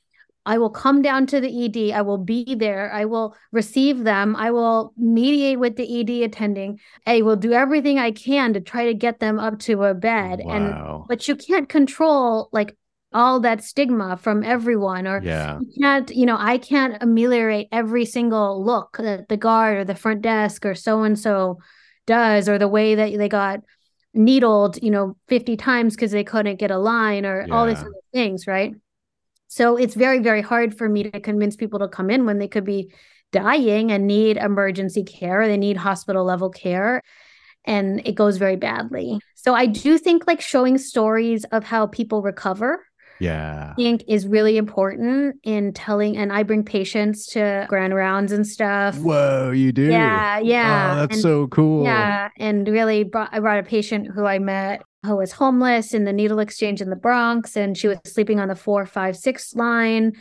I 0.48 0.58
will 0.60 0.70
come 0.70 1.02
down 1.02 1.28
to 1.28 1.42
the 1.42 1.66
ED. 1.66 1.94
I 1.94 2.02
will 2.04 2.18
be 2.18 2.56
there. 2.56 2.90
I 2.94 3.04
will 3.04 3.36
receive 3.52 4.06
them. 4.06 4.34
I 4.34 4.50
will 4.52 4.94
mediate 4.96 5.60
with 5.60 5.76
the 5.76 6.00
ED 6.00 6.24
attending. 6.24 6.80
I 7.06 7.22
will 7.22 7.36
do 7.36 7.52
everything 7.52 8.00
I 8.00 8.12
can 8.12 8.54
to 8.54 8.62
try 8.62 8.86
to 8.86 8.94
get 8.94 9.20
them 9.20 9.40
up 9.40 9.60
to 9.68 9.84
a 9.84 9.94
bed. 9.94 10.40
Wow. 10.42 10.54
And 10.56 11.08
but 11.10 11.28
you 11.28 11.36
can't 11.36 11.68
control 11.68 12.48
like 12.54 12.78
all 13.18 13.40
that 13.40 13.64
stigma 13.64 14.18
from 14.18 14.44
everyone 14.44 15.08
or 15.08 15.22
yeah. 15.24 15.60
you 15.60 15.82
can't 15.82 16.16
you 16.16 16.26
know 16.26 16.38
i 16.40 16.58
can't 16.58 17.02
ameliorate 17.02 17.68
every 17.72 18.06
single 18.06 18.64
look 18.64 18.98
that 18.98 19.28
the 19.28 19.38
guard 19.38 19.78
or 19.78 19.84
the 19.84 19.96
front 19.96 20.22
desk 20.22 20.66
or 20.66 20.76
so 20.76 21.04
and 21.04 21.18
so 21.18 21.58
does 22.06 22.48
or 22.48 22.58
the 22.58 22.68
way 22.68 22.96
that 22.96 23.18
they 23.18 23.30
got 23.30 23.60
needled 24.14 24.82
you 24.82 24.92
know 24.92 25.16
50 25.28 25.58
times 25.58 25.96
because 25.96 26.12
they 26.12 26.24
couldn't 26.24 26.60
get 26.60 26.72
a 26.72 26.78
line 26.78 27.26
or 27.26 27.46
yeah. 27.48 27.54
all 27.54 27.66
these 27.66 27.80
other 27.80 27.92
things 28.14 28.48
right 28.48 28.74
so 29.48 29.78
it's 29.78 29.96
very, 29.96 30.20
very 30.20 30.42
hard 30.42 30.78
for 30.78 30.88
me 30.88 31.04
to 31.04 31.20
convince 31.20 31.56
people 31.56 31.80
to 31.80 31.88
come 31.88 32.10
in 32.10 32.26
when 32.26 32.38
they 32.38 32.48
could 32.48 32.66
be 32.66 32.92
dying 33.32 33.92
and 33.92 34.06
need 34.06 34.38
emergency 34.38 35.04
care. 35.04 35.42
Or 35.42 35.48
they 35.48 35.58
need 35.58 35.78
hospital 35.78 36.26
level 36.26 36.50
care. 36.50 37.02
And 37.66 38.06
it 38.06 38.16
goes 38.16 38.38
very 38.38 38.56
badly. 38.56 39.20
So 39.36 39.54
I 39.54 39.66
do 39.66 39.98
think 39.98 40.28
like 40.28 40.42
showing 40.42 40.78
stories 40.78 41.44
of 41.46 41.64
how 41.64 41.88
people 41.88 42.22
recover 42.22 42.86
yeah 43.20 43.72
i 43.72 43.76
think 43.76 44.04
is 44.08 44.28
really 44.28 44.58
important 44.58 45.36
in 45.44 45.74
telling 45.74 46.18
and 46.18 46.32
i 46.32 46.44
bring 46.44 46.64
patients 46.64 47.26
to 47.28 47.66
grand 47.68 47.96
rounds 47.96 48.32
and 48.32 48.46
stuff 48.46 48.98
whoa 48.98 49.52
you 49.52 49.72
do 49.72 49.84
yeah 49.84 50.40
yeah 50.40 50.94
oh, 50.94 51.00
that's 51.00 51.16
and, 51.16 51.22
so 51.22 51.48
cool 51.48 51.84
yeah 51.84 52.30
and 52.38 52.68
really 52.68 53.04
brought, 53.04 53.30
i 53.32 53.40
brought 53.40 53.60
a 53.60 53.64
patient 53.64 54.08
who 54.14 54.26
i 54.26 54.40
met 54.40 54.82
who 55.08 55.16
was 55.16 55.32
homeless 55.32 55.94
in 55.94 56.04
the 56.04 56.14
needle 56.14 56.40
exchange 56.40 56.82
in 56.82 56.90
the 56.90 56.96
Bronx, 56.96 57.56
and 57.56 57.78
she 57.78 57.88
was 57.88 57.98
sleeping 58.06 58.40
on 58.40 58.50
the 58.50 58.56
four, 58.56 58.86
five, 58.86 59.16
six 59.16 59.56
line. 59.56 60.14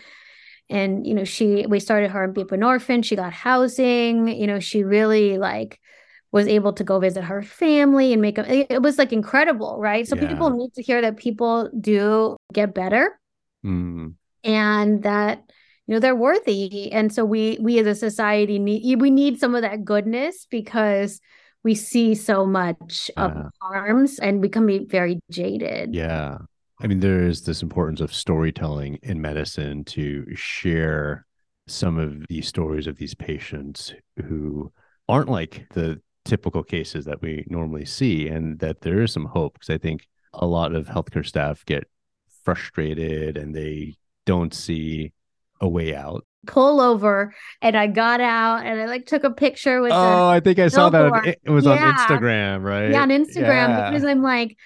And 0.71 1.07
you 1.07 1.15
know, 1.15 1.25
she 1.25 1.67
we 1.67 1.81
started 1.81 2.11
her 2.11 2.25
in 2.25 2.33
buprenorphine. 2.35 3.05
She 3.05 3.17
got 3.17 3.33
housing. 3.33 4.29
You 4.29 4.47
know, 4.47 4.61
she 4.61 4.83
really 4.83 5.39
like 5.39 5.81
was 6.33 6.47
able 6.47 6.73
to 6.75 6.85
go 6.85 6.99
visit 6.99 7.25
her 7.25 7.43
family 7.43 8.13
and 8.13 8.21
make 8.21 8.39
a, 8.39 8.73
it 8.73 8.83
was 8.83 8.99
like 8.99 9.13
incredible, 9.13 9.79
right? 9.79 10.07
So 10.07 10.17
yeah. 10.17 10.29
people 10.29 10.51
need 10.51 10.75
to 10.75 10.83
hear 10.83 11.01
that 11.01 11.17
people 11.17 11.71
do 11.79 12.37
get 12.53 12.75
better, 12.75 13.19
mm. 13.65 14.15
and 14.45 15.03
that 15.03 15.43
you 15.87 15.95
know 15.95 16.01
they're 16.01 16.17
worthy. 16.17 16.93
And 16.93 17.13
so 17.13 17.25
we 17.25 17.59
we 17.61 17.79
as 17.79 17.87
a 17.87 17.95
society 17.95 18.59
need 18.59 19.01
we 19.01 19.11
need 19.11 19.39
some 19.41 19.55
of 19.55 19.63
that 19.63 19.85
goodness 19.85 20.47
because 20.51 21.21
we 21.67 21.75
see 21.75 22.15
so 22.15 22.47
much 22.47 23.11
of 23.17 23.37
uh, 23.37 23.49
harms 23.61 24.21
and 24.21 24.41
become 24.41 24.69
very 24.89 25.19
jaded. 25.33 25.95
Yeah. 25.95 26.39
I 26.81 26.87
mean, 26.87 27.01
there 27.01 27.27
is 27.27 27.43
this 27.43 27.63
importance 27.63 28.01
of 28.01 28.15
storytelling 28.15 28.99
in 29.03 29.21
medicine 29.21 29.85
to 29.87 30.27
share 30.37 31.27
some 31.67 31.99
of 31.99 32.25
these 32.29 32.47
stories 32.47 32.87
of 32.87 32.97
these 32.97 33.15
patients 33.15 33.93
who 34.29 34.73
aren't 35.09 35.29
like 35.29 35.67
the 35.75 36.01
typical 36.27 36.63
cases 36.63 37.05
that 37.07 37.23
we 37.23 37.45
normally 37.49 37.85
see, 37.85 38.29
and 38.29 38.59
that 38.59 38.83
there 38.83 39.01
is 39.03 39.13
some 39.13 39.27
hope. 39.27 39.55
Because 39.55 39.71
I 39.71 39.79
think 39.79 40.07
a 40.35 40.47
lot 40.47 40.75
of 40.75 40.87
healthcare 40.87 41.25
staff 41.25 41.65
get 41.65 41.85
frustrated 42.45 43.37
and 43.37 43.55
they 43.55 43.97
don't 44.25 44.55
see 44.55 45.13
a 45.61 45.69
way 45.69 45.95
out 45.95 46.25
pull 46.47 46.81
over 46.81 47.35
and 47.61 47.77
I 47.77 47.87
got 47.89 48.21
out 48.21 48.65
and 48.65 48.81
I 48.81 48.87
like 48.87 49.07
took 49.07 49.25
a 49.25 49.31
picture 49.31 49.83
with 49.83 49.93
Oh, 49.93 50.29
I 50.29 50.41
think 50.41 50.59
I 50.59 50.69
saw 50.69 50.89
that. 50.89 51.37
It 51.43 51.51
was 51.51 51.65
yeah. 51.65 51.73
on 51.73 51.95
Instagram, 51.95 52.63
right? 52.63 52.91
Yeah, 52.91 53.03
on 53.03 53.11
Instagram 53.11 53.69
yeah. 53.69 53.91
because 53.91 54.05
I'm 54.05 54.23
like, 54.23 54.57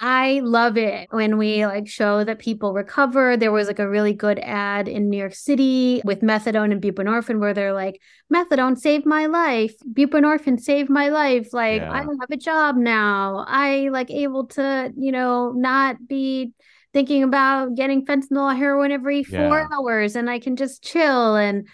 I 0.00 0.40
love 0.44 0.76
it 0.76 1.08
when 1.10 1.38
we 1.38 1.66
like 1.66 1.88
show 1.88 2.22
that 2.22 2.38
people 2.38 2.72
recover. 2.72 3.36
There 3.36 3.50
was 3.50 3.66
like 3.66 3.80
a 3.80 3.88
really 3.88 4.12
good 4.12 4.38
ad 4.38 4.86
in 4.86 5.10
New 5.10 5.18
York 5.18 5.34
City 5.34 6.00
with 6.04 6.20
methadone 6.20 6.70
and 6.70 6.80
buprenorphine 6.80 7.40
where 7.40 7.52
they're 7.52 7.72
like, 7.72 8.00
methadone 8.32 8.78
saved 8.78 9.06
my 9.06 9.26
life, 9.26 9.74
buprenorphine 9.92 10.60
saved 10.60 10.88
my 10.88 11.08
life. 11.08 11.52
Like 11.52 11.82
yeah. 11.82 11.92
I 11.92 12.04
don't 12.04 12.18
have 12.20 12.30
a 12.30 12.36
job 12.36 12.76
now. 12.76 13.44
I 13.48 13.88
like 13.88 14.10
able 14.10 14.46
to, 14.48 14.92
you 14.96 15.10
know, 15.10 15.52
not 15.52 15.96
be 16.06 16.52
thinking 16.92 17.24
about 17.24 17.74
getting 17.74 18.06
fentanyl 18.06 18.56
heroin 18.56 18.92
every 18.92 19.24
four 19.24 19.38
yeah. 19.38 19.66
hours 19.72 20.14
and 20.14 20.30
I 20.30 20.38
can 20.38 20.56
just 20.56 20.82
chill 20.82 21.36
and 21.36 21.66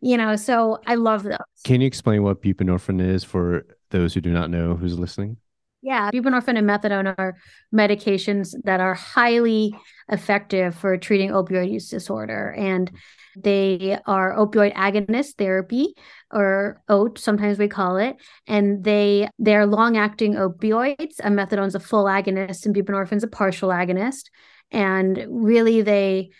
you 0.00 0.16
know, 0.16 0.36
so 0.36 0.78
I 0.86 0.94
love 0.94 1.24
those. 1.24 1.38
Can 1.64 1.80
you 1.80 1.86
explain 1.86 2.22
what 2.22 2.40
buprenorphine 2.40 3.00
is 3.00 3.24
for 3.24 3.66
those 3.90 4.14
who 4.14 4.20
do 4.20 4.30
not 4.30 4.48
know 4.48 4.76
who's 4.76 4.96
listening? 4.96 5.38
Yeah, 5.80 6.10
buprenorphine 6.10 6.58
and 6.58 6.68
methadone 6.68 7.14
are 7.16 7.36
medications 7.72 8.54
that 8.64 8.80
are 8.80 8.94
highly 8.94 9.72
effective 10.08 10.74
for 10.74 10.96
treating 10.96 11.30
opioid 11.30 11.70
use 11.70 11.88
disorder. 11.88 12.50
And 12.50 12.90
they 13.36 13.96
are 14.04 14.36
opioid 14.36 14.74
agonist 14.74 15.34
therapy 15.38 15.94
or 16.32 16.82
OAT, 16.88 17.18
sometimes 17.18 17.58
we 17.58 17.68
call 17.68 17.96
it. 17.98 18.16
And 18.48 18.82
they 18.82 19.28
they 19.38 19.54
are 19.54 19.66
long-acting 19.66 20.34
opioids. 20.34 21.20
A 21.20 21.30
methadone's 21.30 21.76
a 21.76 21.80
full 21.80 22.06
agonist 22.06 22.66
and 22.66 22.74
buprenorphine's 22.74 23.22
a 23.22 23.28
partial 23.28 23.68
agonist. 23.68 24.30
And 24.72 25.24
really 25.30 25.82
they 25.82 26.30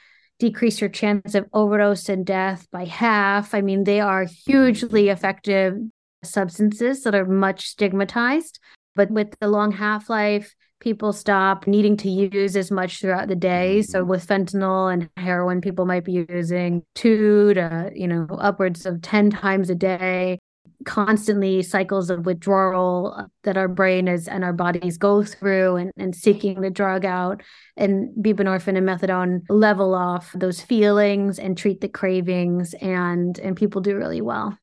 decrease 0.40 0.81
your 0.81 0.90
chance 0.90 1.35
of 1.35 1.46
overdose 1.53 2.09
and 2.09 2.27
death 2.27 2.66
by 2.72 2.85
half. 2.85 3.55
I 3.55 3.61
mean, 3.61 3.85
they 3.85 4.01
are 4.01 4.27
hugely 4.46 5.09
effective 5.09 5.74
substances 6.22 7.03
that 7.05 7.14
are 7.14 7.24
much 7.24 7.68
stigmatized. 7.68 8.59
But 8.98 9.12
with 9.12 9.32
the 9.38 9.46
long 9.46 9.70
half 9.70 10.11
life, 10.11 10.56
people 10.80 11.12
stop 11.12 11.68
needing 11.68 11.96
to 11.98 12.11
use 12.11 12.56
as 12.56 12.72
much 12.72 13.00
throughout 13.00 13.28
the 13.28 13.37
day. 13.37 13.80
So 13.82 14.00
mm-hmm. 14.00 14.11
with 14.11 14.26
fentanyl 14.26 14.92
and 14.92 15.08
heroin, 15.16 15.61
people 15.61 15.87
might 15.87 16.04
be 16.04 16.26
using 16.28 16.82
two 16.96 17.54
to, 17.54 17.92
you 17.94 18.08
know, 18.08 18.26
upwards 18.40 18.87
of 18.87 19.00
10 19.00 19.30
times 19.30 19.70
a 19.70 19.76
day, 19.76 20.40
constantly 20.84 21.62
cycles 21.62 22.11
of 22.11 22.26
withdrawal 22.26 23.28
that 23.44 23.56
our 23.56 23.68
brain 23.68 24.08
is 24.08 24.26
and 24.26 24.42
our 24.42 24.52
bodies 24.52 24.98
go 24.98 25.22
through 25.22 25.76
and, 25.76 25.92
and 25.96 26.16
seeking 26.16 26.61
the 26.61 26.68
drug 26.68 27.04
out. 27.04 27.40
And 27.76 28.11
buprenorphine 28.20 28.76
and 28.76 28.88
methadone 28.88 29.42
level 29.48 29.94
off 29.94 30.32
those 30.34 30.61
feelings 30.61 31.38
and 31.38 31.56
treat 31.56 31.80
the 31.82 31.88
cravings 31.88 32.74
and 32.74 33.38
and 33.38 33.56
people 33.56 33.80
do 33.80 33.96
really 33.96 34.22
well. 34.22 34.58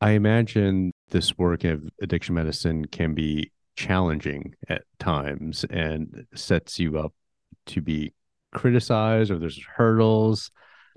I 0.00 0.10
imagine 0.10 0.90
this 1.10 1.38
work 1.38 1.62
of 1.62 1.88
addiction 2.02 2.34
medicine 2.34 2.86
can 2.86 3.14
be 3.14 3.52
challenging 3.76 4.54
at 4.68 4.82
times 4.98 5.64
and 5.70 6.26
sets 6.34 6.78
you 6.78 6.98
up 6.98 7.12
to 7.66 7.80
be 7.80 8.12
criticized 8.52 9.30
or 9.30 9.38
there's 9.38 9.62
hurdles. 9.76 10.50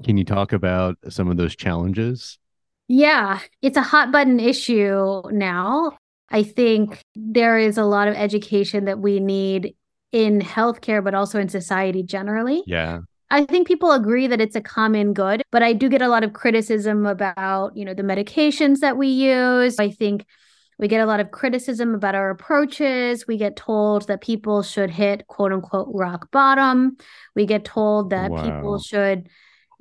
Can 0.04 0.18
you 0.18 0.24
talk 0.24 0.54
about 0.54 0.98
some 1.10 1.30
of 1.30 1.38
those 1.38 1.56
challenges? 1.56 2.40
Yeah, 2.88 3.40
it's 3.62 3.78
a 3.78 3.82
hot 3.82 4.12
button 4.12 4.40
issue 4.40 5.22
now. 5.32 5.98
I 6.32 6.44
think 6.44 7.04
there 7.16 7.58
is 7.58 7.78
a 7.78 7.84
lot 7.84 8.08
of 8.08 8.16
education 8.16 8.86
that 8.86 9.00
we 9.00 9.20
need 9.20 9.76
in 10.12 10.40
healthcare, 10.40 11.04
but 11.04 11.14
also 11.14 11.40
in 11.40 11.50
society 11.50 12.02
generally. 12.02 12.64
Yeah. 12.66 13.00
I 13.32 13.46
think 13.46 13.68
people 13.68 13.92
agree 13.92 14.26
that 14.28 14.42
it's 14.42 14.56
a 14.56 14.62
common 14.62 15.14
good, 15.14 15.44
but 15.52 15.62
I 15.62 15.74
do 15.74 15.88
get 15.88 16.02
a 16.02 16.08
lot 16.08 16.24
of 16.24 16.34
criticism 16.34 17.06
about, 17.06 17.78
you 17.78 17.86
know, 17.86 17.94
the 17.94 18.02
medications 18.02 18.80
that 18.80 18.98
we 18.98 19.08
use. 19.08 19.78
I 19.80 19.92
think 19.92 20.26
we 20.80 20.88
get 20.88 21.02
a 21.02 21.06
lot 21.06 21.20
of 21.20 21.32
criticism 21.32 21.94
about 21.94 22.16
our 22.16 22.30
approaches. 22.30 23.28
We 23.28 23.38
get 23.38 23.58
told 23.58 24.08
that 24.08 24.22
people 24.22 24.64
should 24.64 24.90
hit 24.90 25.28
quote 25.28 25.52
unquote 25.52 25.90
rock 25.94 26.32
bottom. 26.32 26.96
We 27.36 27.46
get 27.46 27.66
told 27.66 28.12
that 28.12 28.32
wow. 28.32 28.44
people 28.44 28.80
should 28.80 29.28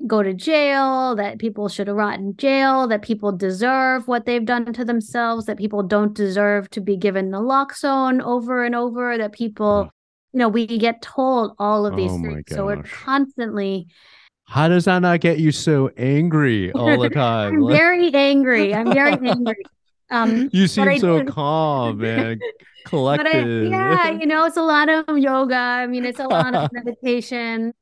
go 0.07 0.25
to 0.25 0.35
jail, 0.35 1.15
that 1.15 1.39
people 1.39 1.69
should 1.69 1.89
rot 1.89 2.19
in 2.19 2.37
jail, 2.37 2.89
that 2.89 3.03
people 3.03 3.31
deserve 3.31 4.09
what 4.09 4.27
they've 4.27 4.45
done 4.45 4.73
to 4.73 4.85
themselves, 4.85 5.47
that 5.47 5.57
people 5.57 5.85
don't 5.85 6.15
deserve 6.15 6.69
to 6.71 6.81
be 6.81 6.97
given 6.97 7.31
naloxone 7.31 8.21
over 8.21 8.65
and 8.65 8.75
over, 8.75 9.17
that 9.19 9.33
people, 9.33 9.91
you 10.33 10.39
know, 10.41 10.49
we 10.49 10.67
get 10.67 11.01
told 11.01 11.55
all 11.61 11.87
of 11.87 11.95
these 11.95 12.11
oh 12.11 12.21
things. 12.21 12.45
So 12.49 12.67
we're 12.67 12.83
constantly 12.83 13.87
how 14.51 14.67
does 14.67 14.87
that 14.87 15.01
not 15.01 15.21
get 15.21 15.39
you 15.39 15.53
so 15.53 15.91
angry 15.99 16.73
all 16.73 16.99
the 16.99 17.11
time? 17.27 17.63
I'm 17.63 17.69
very 17.69 18.13
angry. 18.15 18.75
I'm 18.75 18.95
very 18.95 19.13
angry. 19.29 19.63
Um, 20.11 20.49
you 20.53 20.67
seem 20.67 20.99
so 20.99 21.25
calm 21.25 22.03
and 22.05 22.41
collected. 22.87 23.73
I, 23.73 23.77
yeah, 23.77 24.11
you 24.11 24.27
know, 24.27 24.45
it's 24.45 24.57
a 24.57 24.63
lot 24.63 24.89
of 24.89 25.19
yoga. 25.19 25.57
I 25.57 25.87
mean, 25.87 26.05
it's 26.05 26.21
a 26.21 26.27
lot 26.27 26.55
of 26.55 26.71
meditation. 26.73 27.75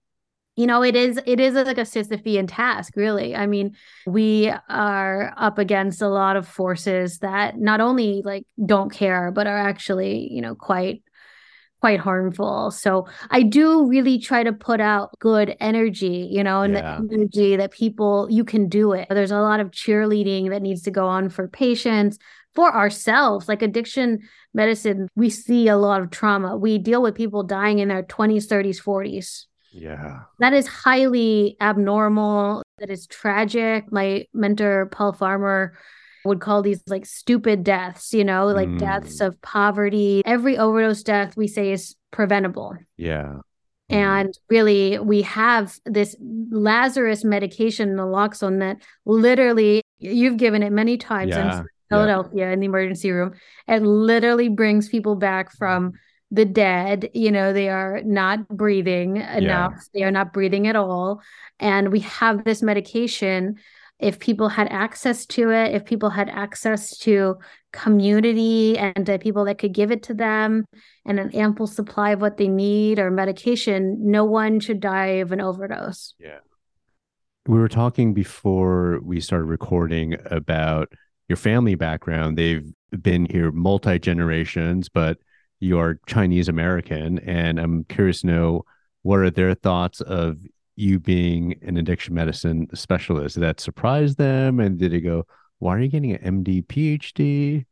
You 0.56 0.66
know, 0.66 0.82
it 0.82 0.96
is 0.96 1.20
it 1.26 1.38
is 1.38 1.54
like 1.54 1.76
a 1.76 1.82
Sisyphean 1.82 2.46
task, 2.48 2.96
really. 2.96 3.36
I 3.36 3.46
mean, 3.46 3.76
we 4.06 4.50
are 4.68 5.34
up 5.36 5.58
against 5.58 6.00
a 6.00 6.08
lot 6.08 6.36
of 6.36 6.48
forces 6.48 7.18
that 7.18 7.58
not 7.58 7.80
only 7.80 8.22
like 8.24 8.46
don't 8.64 8.90
care, 8.90 9.30
but 9.30 9.46
are 9.46 9.58
actually, 9.58 10.32
you 10.32 10.40
know, 10.40 10.54
quite 10.54 11.02
quite 11.80 12.00
harmful. 12.00 12.70
So 12.70 13.06
I 13.30 13.42
do 13.42 13.86
really 13.86 14.18
try 14.18 14.42
to 14.42 14.52
put 14.52 14.80
out 14.80 15.10
good 15.18 15.56
energy, 15.60 16.28
you 16.30 16.42
know, 16.42 16.62
and 16.62 16.74
yeah. 16.74 17.00
the 17.00 17.14
energy 17.14 17.56
that 17.56 17.70
people 17.70 18.26
you 18.30 18.44
can 18.44 18.68
do 18.68 18.92
it. 18.92 19.08
There's 19.10 19.30
a 19.30 19.40
lot 19.40 19.60
of 19.60 19.70
cheerleading 19.70 20.50
that 20.50 20.62
needs 20.62 20.82
to 20.82 20.90
go 20.90 21.06
on 21.06 21.28
for 21.28 21.48
patients, 21.48 22.18
for 22.54 22.74
ourselves. 22.74 23.48
Like 23.48 23.62
addiction 23.62 24.20
medicine, 24.54 25.08
we 25.14 25.30
see 25.30 25.68
a 25.68 25.76
lot 25.76 26.00
of 26.00 26.10
trauma. 26.10 26.56
We 26.56 26.78
deal 26.78 27.02
with 27.02 27.14
people 27.14 27.42
dying 27.42 27.78
in 27.78 27.88
their 27.88 28.02
20s, 28.02 28.46
30s, 28.46 28.82
40s. 28.82 29.44
Yeah. 29.72 30.20
That 30.38 30.54
is 30.54 30.66
highly 30.66 31.56
abnormal. 31.60 32.62
That 32.78 32.90
is 32.90 33.06
tragic. 33.06 33.92
My 33.92 34.26
mentor, 34.32 34.86
Paul 34.86 35.12
Farmer, 35.12 35.76
would 36.26 36.40
call 36.40 36.62
these 36.62 36.82
like 36.86 37.06
stupid 37.06 37.64
deaths, 37.64 38.12
you 38.12 38.24
know, 38.24 38.46
like 38.46 38.68
mm. 38.68 38.78
deaths 38.78 39.20
of 39.20 39.40
poverty. 39.42 40.22
Every 40.24 40.58
overdose 40.58 41.02
death 41.02 41.36
we 41.36 41.48
say 41.48 41.72
is 41.72 41.96
preventable. 42.10 42.76
Yeah. 42.96 43.36
Mm. 43.90 43.96
And 43.96 44.38
really, 44.50 44.98
we 44.98 45.22
have 45.22 45.78
this 45.84 46.16
Lazarus 46.20 47.24
medication, 47.24 47.94
naloxone, 47.94 48.58
that 48.60 48.78
literally 49.04 49.82
you've 49.98 50.36
given 50.36 50.62
it 50.62 50.72
many 50.72 50.96
times 50.96 51.30
yeah. 51.30 51.60
in 51.60 51.66
Philadelphia 51.88 52.46
yeah. 52.46 52.52
in 52.52 52.60
the 52.60 52.66
emergency 52.66 53.10
room. 53.10 53.34
It 53.68 53.82
literally 53.82 54.48
brings 54.48 54.88
people 54.88 55.14
back 55.14 55.52
from 55.52 55.92
the 56.30 56.44
dead. 56.44 57.10
You 57.14 57.30
know, 57.30 57.52
they 57.52 57.68
are 57.68 58.02
not 58.04 58.48
breathing 58.48 59.16
enough, 59.16 59.74
yeah. 59.74 59.82
they 59.94 60.02
are 60.02 60.10
not 60.10 60.32
breathing 60.32 60.66
at 60.66 60.76
all. 60.76 61.22
And 61.60 61.92
we 61.92 62.00
have 62.00 62.44
this 62.44 62.62
medication 62.62 63.56
if 63.98 64.18
people 64.18 64.48
had 64.48 64.68
access 64.68 65.24
to 65.26 65.50
it, 65.50 65.74
if 65.74 65.84
people 65.84 66.10
had 66.10 66.28
access 66.28 66.96
to 66.98 67.36
community 67.72 68.76
and 68.76 69.06
to 69.06 69.18
people 69.18 69.44
that 69.46 69.58
could 69.58 69.72
give 69.72 69.90
it 69.90 70.02
to 70.04 70.14
them 70.14 70.64
and 71.06 71.18
an 71.18 71.34
ample 71.34 71.66
supply 71.66 72.10
of 72.10 72.20
what 72.20 72.36
they 72.36 72.48
need 72.48 72.98
or 72.98 73.10
medication, 73.10 73.96
no 74.10 74.24
one 74.24 74.60
should 74.60 74.80
die 74.80 75.18
of 75.20 75.32
an 75.32 75.40
overdose. 75.40 76.14
Yeah. 76.18 76.38
We 77.46 77.58
were 77.58 77.68
talking 77.68 78.12
before 78.12 79.00
we 79.02 79.20
started 79.20 79.44
recording 79.44 80.16
about 80.26 80.92
your 81.28 81.36
family 81.36 81.74
background. 81.74 82.36
They've 82.36 82.66
been 83.00 83.26
here 83.26 83.52
multi 83.52 83.98
generations, 83.98 84.88
but 84.88 85.18
you 85.60 85.78
are 85.78 86.00
Chinese 86.06 86.48
American. 86.48 87.18
And 87.20 87.58
I'm 87.58 87.84
curious 87.84 88.20
to 88.20 88.26
know 88.26 88.64
what 89.02 89.20
are 89.20 89.30
their 89.30 89.54
thoughts 89.54 90.00
of 90.00 90.38
you 90.76 90.98
being 90.98 91.58
an 91.62 91.76
addiction 91.76 92.14
medicine 92.14 92.68
specialist 92.74 93.40
that 93.40 93.60
surprised 93.60 94.18
them? 94.18 94.60
And 94.60 94.78
did 94.78 94.92
it 94.92 95.00
go 95.00 95.26
why 95.58 95.76
are 95.76 95.80
you 95.80 95.88
getting 95.88 96.12
an 96.12 96.42
md 96.44 96.66
phd 96.66 97.64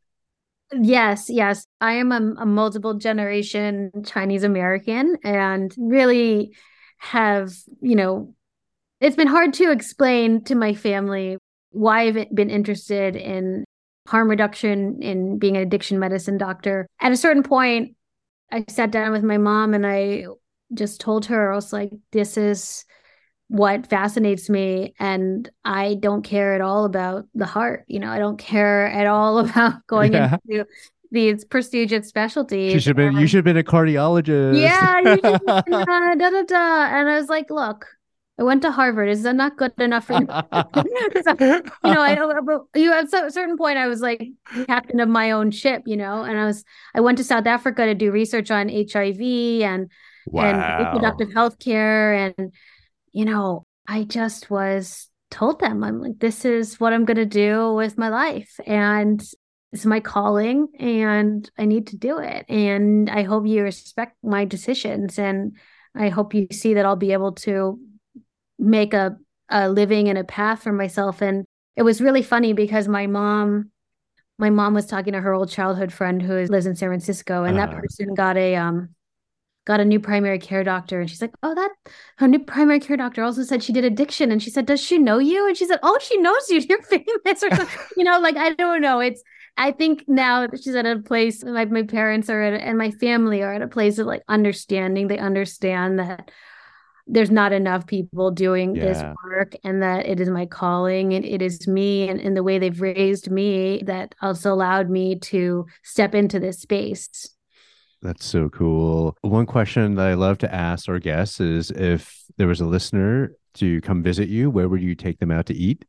yes 0.72 1.26
yes. 1.28 1.66
I 1.80 1.94
am 1.94 2.12
a, 2.12 2.42
a 2.42 2.46
multiple 2.46 2.94
generation 2.94 3.90
chinese 4.04 4.44
american 4.44 5.16
and 5.22 5.74
really 5.78 6.54
have 6.98 7.52
you 7.80 7.96
know 7.96 8.34
it's 9.00 9.16
been 9.16 9.28
hard 9.28 9.52
to 9.54 9.70
explain 9.70 10.44
to 10.44 10.54
my 10.54 10.74
family 10.74 11.36
why 11.70 12.02
i've 12.02 12.34
been 12.34 12.50
interested 12.50 13.16
in 13.16 13.64
harm 14.06 14.28
reduction 14.28 15.02
in 15.02 15.38
being 15.38 15.56
an 15.56 15.62
addiction 15.62 15.98
medicine 15.98 16.36
doctor. 16.36 16.86
At 17.00 17.12
a 17.12 17.16
certain 17.16 17.42
point 17.42 17.96
i 18.50 18.64
sat 18.68 18.90
down 18.90 19.12
with 19.12 19.22
my 19.22 19.38
mom 19.38 19.74
and 19.74 19.86
i 19.86 20.24
just 20.74 21.00
told 21.00 21.26
her 21.26 21.52
I 21.52 21.54
was 21.54 21.72
like, 21.72 21.90
this 22.12 22.36
is 22.36 22.84
what 23.48 23.86
fascinates 23.86 24.48
me 24.48 24.94
and 24.98 25.50
i 25.64 25.94
don't 26.00 26.22
care 26.22 26.54
at 26.54 26.60
all 26.60 26.84
about 26.86 27.26
the 27.34 27.44
heart 27.44 27.84
you 27.88 28.00
know 28.00 28.10
i 28.10 28.18
don't 28.18 28.38
care 28.38 28.86
at 28.86 29.06
all 29.06 29.38
about 29.46 29.86
going 29.86 30.12
yeah. 30.12 30.36
into 30.48 30.66
these 31.10 31.44
prestigious 31.44 32.08
specialties 32.08 32.72
you 32.72 32.80
should 32.80 32.96
have 32.98 33.12
been 33.12 33.20
you 33.20 33.26
should 33.26 33.36
have 33.36 33.44
been 33.44 33.56
a 33.56 33.62
cardiologist 33.62 34.58
yeah 34.58 35.00
been, 35.02 35.24
uh, 35.24 36.14
da, 36.16 36.30
da, 36.30 36.42
da. 36.42 36.86
and 36.86 37.08
i 37.08 37.16
was 37.18 37.28
like 37.28 37.50
look 37.50 37.86
I 38.36 38.42
went 38.42 38.62
to 38.62 38.72
Harvard. 38.72 39.08
Is 39.08 39.22
that 39.22 39.36
not 39.36 39.56
good 39.56 39.72
enough 39.78 40.06
for 40.06 40.14
you? 40.14 40.26
so, 41.22 41.36
you 41.84 41.94
know, 41.94 42.00
I 42.00 42.16
you 42.74 42.92
at 42.92 43.04
a 43.14 43.30
certain 43.30 43.56
point 43.56 43.78
I 43.78 43.86
was 43.86 44.00
like 44.00 44.28
captain 44.66 44.98
of 44.98 45.08
my 45.08 45.30
own 45.30 45.52
ship, 45.52 45.82
you 45.86 45.96
know, 45.96 46.24
and 46.24 46.36
I 46.36 46.44
was 46.44 46.64
I 46.96 47.00
went 47.00 47.18
to 47.18 47.24
South 47.24 47.46
Africa 47.46 47.86
to 47.86 47.94
do 47.94 48.10
research 48.10 48.50
on 48.50 48.68
HIV 48.68 49.20
and 49.62 49.88
wow. 50.26 50.44
and 50.44 50.86
reproductive 50.86 51.32
health 51.32 51.58
care 51.58 52.14
and 52.14 52.52
you 53.12 53.24
know, 53.24 53.64
I 53.86 54.04
just 54.04 54.50
was 54.50 55.08
told 55.30 55.60
them 55.60 55.82
I'm 55.84 56.00
like 56.00 56.18
this 56.18 56.44
is 56.44 56.78
what 56.78 56.92
I'm 56.92 57.04
going 57.04 57.16
to 57.16 57.26
do 57.26 57.72
with 57.74 57.98
my 57.98 58.08
life 58.08 58.58
and 58.66 59.22
it's 59.72 59.84
my 59.84 60.00
calling 60.00 60.68
and 60.78 61.48
I 61.58 61.64
need 61.64 61.88
to 61.88 61.96
do 61.96 62.18
it 62.18 62.46
and 62.48 63.10
I 63.10 63.22
hope 63.22 63.46
you 63.46 63.62
respect 63.62 64.16
my 64.22 64.44
decisions 64.44 65.18
and 65.18 65.56
I 65.94 66.08
hope 66.08 66.34
you 66.34 66.48
see 66.52 66.74
that 66.74 66.84
I'll 66.84 66.96
be 66.96 67.12
able 67.12 67.32
to 67.32 67.78
make 68.58 68.94
a, 68.94 69.16
a 69.48 69.68
living 69.68 70.08
and 70.08 70.18
a 70.18 70.24
path 70.24 70.62
for 70.62 70.72
myself. 70.72 71.22
And 71.22 71.44
it 71.76 71.82
was 71.82 72.00
really 72.00 72.22
funny 72.22 72.52
because 72.52 72.88
my 72.88 73.06
mom, 73.06 73.70
my 74.38 74.50
mom 74.50 74.74
was 74.74 74.86
talking 74.86 75.12
to 75.12 75.20
her 75.20 75.32
old 75.32 75.50
childhood 75.50 75.92
friend 75.92 76.20
who 76.20 76.34
lives 76.34 76.66
in 76.66 76.74
San 76.74 76.88
Francisco, 76.88 77.44
and 77.44 77.56
uh-huh. 77.56 77.66
that 77.66 77.80
person 77.80 78.14
got 78.14 78.36
a 78.36 78.56
um 78.56 78.90
got 79.64 79.80
a 79.80 79.84
new 79.84 79.98
primary 79.98 80.38
care 80.38 80.62
doctor 80.62 81.00
and 81.00 81.08
she's 81.08 81.22
like 81.22 81.34
oh 81.42 81.54
that 81.54 81.70
her 82.18 82.28
new 82.28 82.38
primary 82.38 82.80
care 82.80 82.96
doctor 82.96 83.22
also 83.22 83.42
said 83.42 83.62
she 83.62 83.72
did 83.72 83.84
addiction. 83.84 84.30
And 84.30 84.42
she 84.42 84.50
said 84.50 84.66
does 84.66 84.82
she 84.82 84.98
know 84.98 85.18
you? 85.18 85.46
And 85.46 85.56
she 85.56 85.66
said 85.66 85.80
oh 85.82 85.98
she 86.00 86.16
knows 86.18 86.48
you. 86.50 86.60
You're 86.68 86.82
famous 86.82 87.42
or 87.42 87.54
something. 87.54 87.68
You 87.96 88.04
know 88.04 88.18
like 88.20 88.36
i 88.36 88.52
don't 88.54 88.80
know. 88.80 89.00
It's 89.00 89.22
i 89.56 89.72
think 89.72 90.04
now 90.08 90.48
she's 90.60 90.74
at 90.74 90.86
a 90.86 90.98
place 90.98 91.42
like 91.42 91.70
my 91.70 91.82
parents 91.82 92.28
are 92.28 92.42
at 92.42 92.60
and 92.60 92.76
my 92.76 92.90
family 92.90 93.42
are 93.42 93.54
at 93.54 93.62
a 93.62 93.68
place 93.68 93.98
of 93.98 94.06
like 94.06 94.22
understanding. 94.28 95.08
They 95.08 95.18
understand 95.18 95.98
that 95.98 96.30
there's 97.06 97.30
not 97.30 97.52
enough 97.52 97.86
people 97.86 98.30
doing 98.30 98.74
yeah. 98.74 98.84
this 98.84 99.02
work 99.24 99.54
and 99.62 99.82
that 99.82 100.06
it 100.06 100.20
is 100.20 100.30
my 100.30 100.46
calling 100.46 101.12
and 101.12 101.24
it 101.24 101.42
is 101.42 101.68
me 101.68 102.08
and, 102.08 102.18
and 102.20 102.36
the 102.36 102.42
way 102.42 102.58
they've 102.58 102.80
raised 102.80 103.30
me 103.30 103.82
that 103.84 104.14
also 104.22 104.52
allowed 104.52 104.88
me 104.88 105.18
to 105.18 105.66
step 105.82 106.14
into 106.14 106.40
this 106.40 106.60
space 106.60 107.33
that's 108.04 108.24
so 108.24 108.48
cool 108.50 109.16
one 109.22 109.46
question 109.46 109.96
that 109.96 110.06
i 110.06 110.14
love 110.14 110.38
to 110.38 110.54
ask 110.54 110.88
our 110.88 110.98
guests 110.98 111.40
is 111.40 111.70
if 111.72 112.22
there 112.36 112.46
was 112.46 112.60
a 112.60 112.66
listener 112.66 113.32
to 113.54 113.80
come 113.80 114.02
visit 114.02 114.28
you 114.28 114.50
where 114.50 114.68
would 114.68 114.82
you 114.82 114.94
take 114.94 115.18
them 115.18 115.30
out 115.30 115.46
to 115.46 115.54
eat 115.54 115.84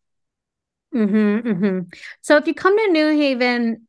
mm-hmm, 0.94 1.48
mm-hmm. 1.48 1.80
so 2.22 2.38
if 2.38 2.48
you 2.48 2.54
come 2.54 2.78
to 2.78 2.92
new 2.92 3.10
haven 3.10 3.86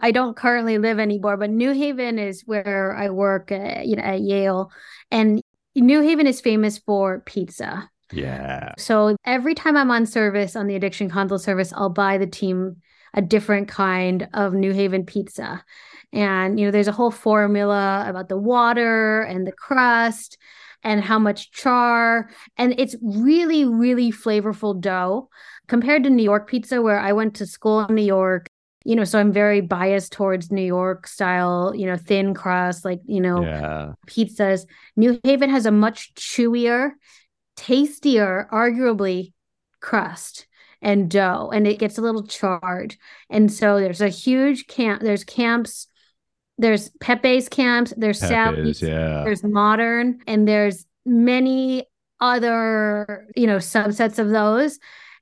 I 0.00 0.12
don't 0.12 0.36
currently 0.36 0.78
live 0.78 0.98
anymore, 0.98 1.36
but 1.36 1.50
New 1.50 1.72
Haven 1.72 2.18
is 2.18 2.42
where 2.46 2.94
I 2.96 3.10
work, 3.10 3.50
at, 3.50 3.86
you 3.86 3.96
know, 3.96 4.02
at 4.02 4.20
Yale, 4.20 4.70
and 5.10 5.42
New 5.74 6.00
Haven 6.02 6.26
is 6.26 6.40
famous 6.40 6.78
for 6.78 7.20
pizza. 7.20 7.90
Yeah. 8.12 8.72
So 8.78 9.16
every 9.24 9.54
time 9.54 9.76
I'm 9.76 9.90
on 9.90 10.06
service 10.06 10.56
on 10.56 10.66
the 10.66 10.76
addiction 10.76 11.10
consult 11.10 11.42
service, 11.42 11.72
I'll 11.74 11.90
buy 11.90 12.18
the 12.18 12.26
team 12.26 12.76
a 13.14 13.22
different 13.22 13.68
kind 13.68 14.28
of 14.34 14.54
New 14.54 14.72
Haven 14.72 15.04
pizza. 15.04 15.64
And, 16.12 16.58
you 16.58 16.66
know, 16.66 16.70
there's 16.70 16.88
a 16.88 16.92
whole 16.92 17.10
formula 17.10 18.04
about 18.08 18.28
the 18.28 18.38
water 18.38 19.22
and 19.22 19.46
the 19.46 19.52
crust 19.52 20.38
and 20.82 21.02
how 21.02 21.18
much 21.18 21.50
char. 21.50 22.30
And 22.56 22.74
it's 22.78 22.96
really, 23.02 23.64
really 23.64 24.10
flavorful 24.10 24.80
dough 24.80 25.28
compared 25.66 26.04
to 26.04 26.10
New 26.10 26.22
York 26.22 26.48
pizza, 26.48 26.80
where 26.80 26.98
I 26.98 27.12
went 27.12 27.34
to 27.36 27.46
school 27.46 27.80
in 27.80 27.94
New 27.94 28.02
York 28.02 28.48
you 28.88 28.96
know, 28.96 29.04
so 29.04 29.18
I'm 29.18 29.32
very 29.32 29.60
biased 29.60 30.12
towards 30.12 30.50
New 30.50 30.64
York 30.64 31.06
style, 31.06 31.74
you 31.76 31.84
know, 31.84 31.98
thin 31.98 32.32
crust, 32.32 32.86
like, 32.86 33.00
you 33.04 33.20
know, 33.20 33.42
yeah. 33.42 33.92
pizzas. 34.06 34.66
New 34.96 35.20
Haven 35.24 35.50
has 35.50 35.66
a 35.66 35.70
much 35.70 36.14
chewier, 36.14 36.92
tastier, 37.54 38.48
arguably 38.50 39.34
crust 39.80 40.46
and 40.80 41.10
dough, 41.10 41.50
and 41.52 41.66
it 41.66 41.78
gets 41.78 41.98
a 41.98 42.00
little 42.00 42.26
charred. 42.26 42.96
And 43.28 43.52
so 43.52 43.78
there's 43.78 44.00
a 44.00 44.08
huge 44.08 44.68
camp, 44.68 45.02
there's 45.02 45.22
camps, 45.22 45.88
there's 46.58 46.90
Pepe's 47.00 47.48
camps, 47.48 47.94
there's 47.96 48.18
Sally's, 48.18 48.82
yeah. 48.82 49.22
there's 49.24 49.42
modern, 49.42 50.20
and 50.26 50.46
there's 50.46 50.84
many 51.06 51.86
other, 52.20 53.26
you 53.36 53.46
know, 53.46 53.56
subsets 53.56 54.18
of 54.18 54.30
those 54.30 54.78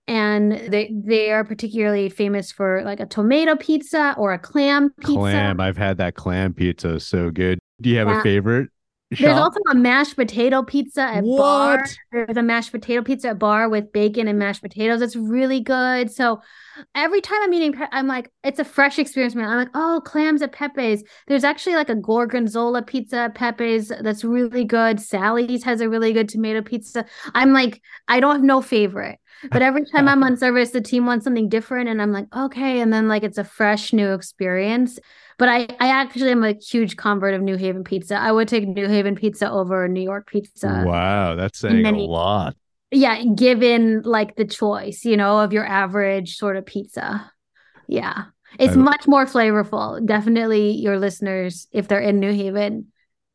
and 0.08 0.52
they 0.52 0.92
they 0.92 1.32
are 1.32 1.44
particularly 1.44 2.08
famous 2.08 2.52
for 2.52 2.82
like 2.84 3.00
a 3.00 3.06
tomato 3.06 3.56
pizza 3.56 4.14
or 4.16 4.32
a 4.32 4.38
clam 4.38 4.90
pizza. 5.00 5.14
Clam, 5.14 5.60
I've 5.60 5.76
had 5.76 5.98
that 5.98 6.14
clam 6.14 6.54
pizza, 6.54 7.00
so 7.00 7.30
good. 7.30 7.58
Do 7.80 7.90
you 7.90 7.98
have 7.98 8.08
yeah. 8.08 8.20
a 8.20 8.22
favorite? 8.22 8.70
Shop? 9.12 9.20
There's 9.20 9.38
also 9.38 9.60
a 9.70 9.74
mashed 9.76 10.16
potato 10.16 10.64
pizza 10.64 11.02
at 11.02 11.22
what? 11.22 11.38
bar. 11.38 11.86
There's 12.10 12.36
a 12.36 12.42
mashed 12.42 12.72
potato 12.72 13.02
pizza 13.02 13.28
at 13.28 13.38
bar 13.38 13.68
with 13.68 13.92
bacon 13.92 14.26
and 14.26 14.36
mashed 14.36 14.62
potatoes. 14.62 15.00
It's 15.00 15.14
really 15.14 15.60
good. 15.60 16.10
So 16.10 16.40
every 16.92 17.20
time 17.20 17.38
I'm 17.42 17.54
eating, 17.54 17.80
I'm 17.92 18.08
like, 18.08 18.32
it's 18.42 18.58
a 18.58 18.64
fresh 18.64 18.98
experience, 18.98 19.36
man. 19.36 19.48
I'm 19.48 19.58
like, 19.58 19.70
oh, 19.74 20.02
clams 20.04 20.42
at 20.42 20.50
Pepe's. 20.50 21.04
There's 21.28 21.44
actually 21.44 21.76
like 21.76 21.88
a 21.88 21.94
gorgonzola 21.94 22.82
pizza 22.82 23.18
at 23.18 23.36
Pepe's 23.36 23.92
that's 24.00 24.24
really 24.24 24.64
good. 24.64 25.00
Sally's 25.00 25.62
has 25.62 25.80
a 25.80 25.88
really 25.88 26.12
good 26.12 26.28
tomato 26.28 26.60
pizza. 26.60 27.04
I'm 27.32 27.52
like, 27.52 27.80
I 28.08 28.18
don't 28.18 28.34
have 28.34 28.42
no 28.42 28.60
favorite. 28.60 29.20
But 29.50 29.62
every 29.62 29.84
time 29.92 30.08
I'm 30.08 30.22
on 30.22 30.36
service, 30.36 30.70
the 30.70 30.80
team 30.80 31.06
wants 31.06 31.24
something 31.24 31.48
different, 31.48 31.88
and 31.88 32.00
I'm 32.00 32.12
like, 32.12 32.26
okay. 32.34 32.80
And 32.80 32.92
then 32.92 33.08
like 33.08 33.22
it's 33.22 33.38
a 33.38 33.44
fresh 33.44 33.92
new 33.92 34.12
experience. 34.12 34.98
But 35.38 35.48
I, 35.48 35.68
I 35.80 35.88
actually 35.88 36.30
am 36.30 36.44
a 36.44 36.54
huge 36.54 36.96
convert 36.96 37.34
of 37.34 37.42
New 37.42 37.56
Haven 37.56 37.84
pizza. 37.84 38.16
I 38.16 38.32
would 38.32 38.48
take 38.48 38.66
New 38.66 38.88
Haven 38.88 39.14
pizza 39.14 39.50
over 39.50 39.86
New 39.88 40.02
York 40.02 40.28
pizza. 40.28 40.84
Wow, 40.86 41.34
that's 41.34 41.58
saying 41.58 41.82
many, 41.82 42.04
a 42.04 42.08
lot. 42.08 42.56
Yeah, 42.90 43.22
given 43.34 44.02
like 44.02 44.36
the 44.36 44.46
choice, 44.46 45.04
you 45.04 45.16
know, 45.16 45.40
of 45.40 45.52
your 45.52 45.66
average 45.66 46.36
sort 46.36 46.56
of 46.56 46.64
pizza. 46.64 47.30
Yeah. 47.88 48.24
It's 48.58 48.74
I, 48.74 48.76
much 48.76 49.06
more 49.06 49.26
flavorful. 49.26 50.04
Definitely 50.06 50.72
your 50.72 50.98
listeners, 50.98 51.68
if 51.72 51.88
they're 51.88 52.00
in 52.00 52.20
New 52.20 52.32
Haven, 52.32 52.92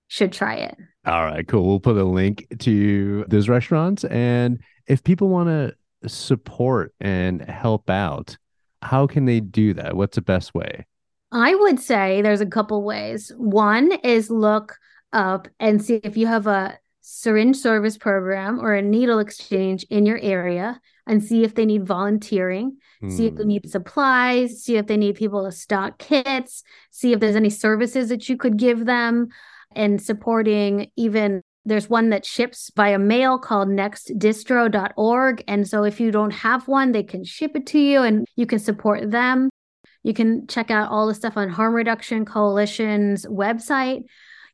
should 0.07 0.31
try 0.31 0.55
it. 0.55 0.77
All 1.05 1.23
right, 1.23 1.47
cool. 1.47 1.67
We'll 1.67 1.79
put 1.79 1.97
a 1.97 2.03
link 2.03 2.47
to 2.59 3.25
those 3.27 3.49
restaurants. 3.49 4.03
And 4.05 4.59
if 4.87 5.03
people 5.03 5.29
want 5.29 5.49
to 5.49 5.75
support 6.07 6.93
and 6.99 7.41
help 7.41 7.89
out, 7.89 8.37
how 8.81 9.07
can 9.07 9.25
they 9.25 9.39
do 9.39 9.73
that? 9.75 9.95
What's 9.95 10.15
the 10.15 10.21
best 10.21 10.53
way? 10.53 10.85
I 11.31 11.55
would 11.55 11.79
say 11.79 12.21
there's 12.21 12.41
a 12.41 12.45
couple 12.45 12.83
ways. 12.83 13.31
One 13.37 13.91
is 14.03 14.29
look 14.29 14.77
up 15.13 15.47
and 15.59 15.83
see 15.83 15.95
if 16.03 16.17
you 16.17 16.27
have 16.27 16.47
a 16.47 16.77
syringe 17.01 17.57
service 17.57 17.97
program 17.97 18.59
or 18.59 18.73
a 18.73 18.81
needle 18.81 19.19
exchange 19.19 19.83
in 19.89 20.05
your 20.05 20.17
area 20.19 20.79
and 21.07 21.23
see 21.23 21.43
if 21.43 21.55
they 21.55 21.65
need 21.65 21.85
volunteering, 21.85 22.77
mm. 23.01 23.11
see 23.11 23.25
if 23.25 23.35
they 23.35 23.43
hmm. 23.43 23.49
need 23.49 23.69
supplies, 23.69 24.63
see 24.63 24.77
if 24.77 24.85
they 24.87 24.97
need 24.97 25.15
people 25.15 25.43
to 25.43 25.51
stock 25.51 25.97
kits, 25.97 26.63
see 26.91 27.11
if 27.11 27.19
there's 27.19 27.35
any 27.35 27.49
services 27.49 28.09
that 28.09 28.29
you 28.29 28.37
could 28.37 28.55
give 28.55 28.85
them, 28.85 29.27
and 29.75 30.01
supporting 30.01 30.91
even 30.95 31.41
there's 31.65 31.89
one 31.89 32.10
that 32.10 32.26
ships 32.26 32.71
via 32.76 32.97
mail 32.97 33.38
called 33.38 33.67
nextdistro.org. 33.67 35.43
And 35.47 35.67
so 35.67 35.84
if 35.84 36.00
you 36.00 36.12
don't 36.12 36.32
have 36.32 36.67
one, 36.67 36.91
they 36.91 37.04
can 37.04 37.24
ship 37.24 37.52
it 37.56 37.67
to 37.67 37.80
you 37.80 38.02
and 38.02 38.28
you 38.36 38.45
can 38.45 38.60
support 38.60 39.12
them. 39.12 39.50
You 40.04 40.13
can 40.13 40.47
check 40.47 40.71
out 40.71 40.89
all 40.89 41.08
the 41.08 41.13
stuff 41.13 41.38
on 41.38 41.50
Harm 41.50 41.74
Reduction 41.74 42.26
Coalition's 42.26 43.26
website. 43.28 44.04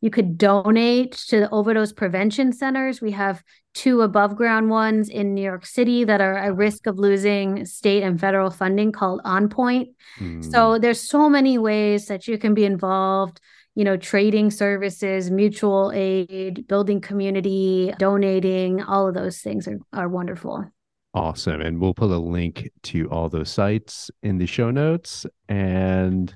You 0.02 0.10
could 0.10 0.38
donate 0.38 1.14
to 1.30 1.40
the 1.40 1.50
overdose 1.50 1.94
prevention 1.94 2.52
centers. 2.52 3.02
We 3.02 3.12
have 3.12 3.42
two 3.74 4.02
above 4.02 4.36
ground 4.36 4.70
ones 4.70 5.10
in 5.10 5.34
New 5.34 5.42
York 5.42 5.66
City 5.66 6.04
that 6.04 6.20
are 6.20 6.36
at 6.36 6.56
risk 6.56 6.88
of 6.88 7.00
losing 7.00 7.66
state 7.66 8.04
and 8.04 8.20
federal 8.20 8.50
funding 8.50 8.92
called 8.92 9.22
On 9.24 9.50
Point. 9.50 9.90
Mm. 10.20 10.52
So 10.52 10.78
there's 10.78 11.00
so 11.00 11.30
many 11.30 11.58
ways 11.58 12.08
that 12.08 12.28
you 12.28 12.38
can 12.38 12.54
be 12.54 12.66
involved 12.66 13.40
you 13.78 13.84
know, 13.84 13.96
trading 13.96 14.50
services, 14.50 15.30
mutual 15.30 15.92
aid, 15.94 16.68
building 16.68 17.00
community, 17.00 17.94
donating, 18.00 18.82
all 18.82 19.08
of 19.08 19.14
those 19.14 19.38
things 19.38 19.68
are, 19.68 19.78
are 19.94 20.10
wonderful. 20.10 20.66
Awesome. 21.14 21.62
And 21.62 21.80
we'll 21.80 21.94
put 21.94 22.10
a 22.10 22.18
link 22.18 22.72
to 22.82 23.08
all 23.12 23.30
those 23.30 23.52
sites 23.52 24.10
in 24.24 24.40
the 24.40 24.48
show 24.48 24.72
notes. 24.72 25.28
And 25.48 26.34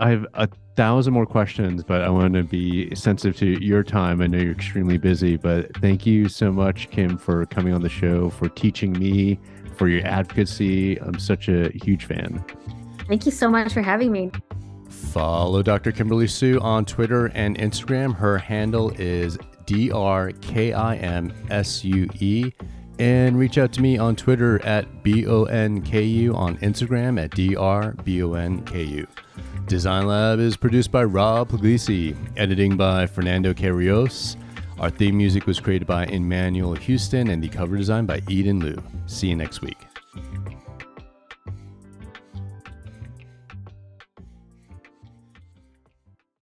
I 0.00 0.10
have 0.10 0.26
a 0.34 0.48
thousand 0.74 1.14
more 1.14 1.24
questions, 1.24 1.84
but 1.84 2.02
I 2.02 2.08
want 2.08 2.34
to 2.34 2.42
be 2.42 2.92
sensitive 2.96 3.36
to 3.36 3.64
your 3.64 3.84
time. 3.84 4.20
I 4.20 4.26
know 4.26 4.38
you're 4.38 4.50
extremely 4.50 4.98
busy, 4.98 5.36
but 5.36 5.72
thank 5.76 6.04
you 6.04 6.28
so 6.28 6.50
much, 6.50 6.90
Kim, 6.90 7.16
for 7.16 7.46
coming 7.46 7.74
on 7.74 7.82
the 7.82 7.88
show, 7.88 8.28
for 8.28 8.48
teaching 8.48 8.92
me, 8.98 9.38
for 9.76 9.86
your 9.86 10.04
advocacy. 10.04 10.96
I'm 10.96 11.20
such 11.20 11.48
a 11.48 11.70
huge 11.80 12.06
fan. 12.06 12.44
Thank 13.06 13.24
you 13.24 13.30
so 13.30 13.48
much 13.48 13.72
for 13.72 13.82
having 13.82 14.10
me. 14.10 14.32
Follow 14.88 15.62
Dr. 15.62 15.92
Kimberly 15.92 16.26
Sue 16.26 16.60
on 16.60 16.84
Twitter 16.84 17.26
and 17.34 17.58
Instagram. 17.58 18.14
Her 18.14 18.38
handle 18.38 18.90
is 18.98 19.38
D 19.64 19.90
R 19.90 20.30
K 20.40 20.72
I 20.72 20.96
M 20.96 21.32
S 21.50 21.84
U 21.84 22.08
E. 22.20 22.52
And 22.98 23.38
reach 23.38 23.58
out 23.58 23.72
to 23.74 23.82
me 23.82 23.98
on 23.98 24.16
Twitter 24.16 24.64
at 24.64 25.02
B 25.02 25.26
O 25.26 25.44
N 25.44 25.82
K 25.82 26.02
U, 26.02 26.34
on 26.34 26.56
Instagram 26.58 27.22
at 27.22 27.30
D 27.32 27.54
R 27.54 27.92
B 28.04 28.22
O 28.22 28.32
N 28.32 28.62
K 28.62 28.82
U. 28.84 29.06
Design 29.66 30.06
Lab 30.06 30.38
is 30.38 30.56
produced 30.56 30.92
by 30.92 31.04
Rob 31.04 31.50
Puglisi, 31.50 32.16
editing 32.36 32.76
by 32.76 33.06
Fernando 33.06 33.52
Carrios. 33.52 34.36
Our 34.78 34.90
theme 34.90 35.16
music 35.16 35.46
was 35.46 35.58
created 35.58 35.86
by 35.86 36.06
Emmanuel 36.06 36.74
Houston 36.74 37.28
and 37.28 37.42
the 37.42 37.48
cover 37.48 37.76
design 37.76 38.06
by 38.06 38.22
Eden 38.28 38.60
Liu. 38.60 38.82
See 39.06 39.28
you 39.28 39.36
next 39.36 39.62
week. 39.62 39.85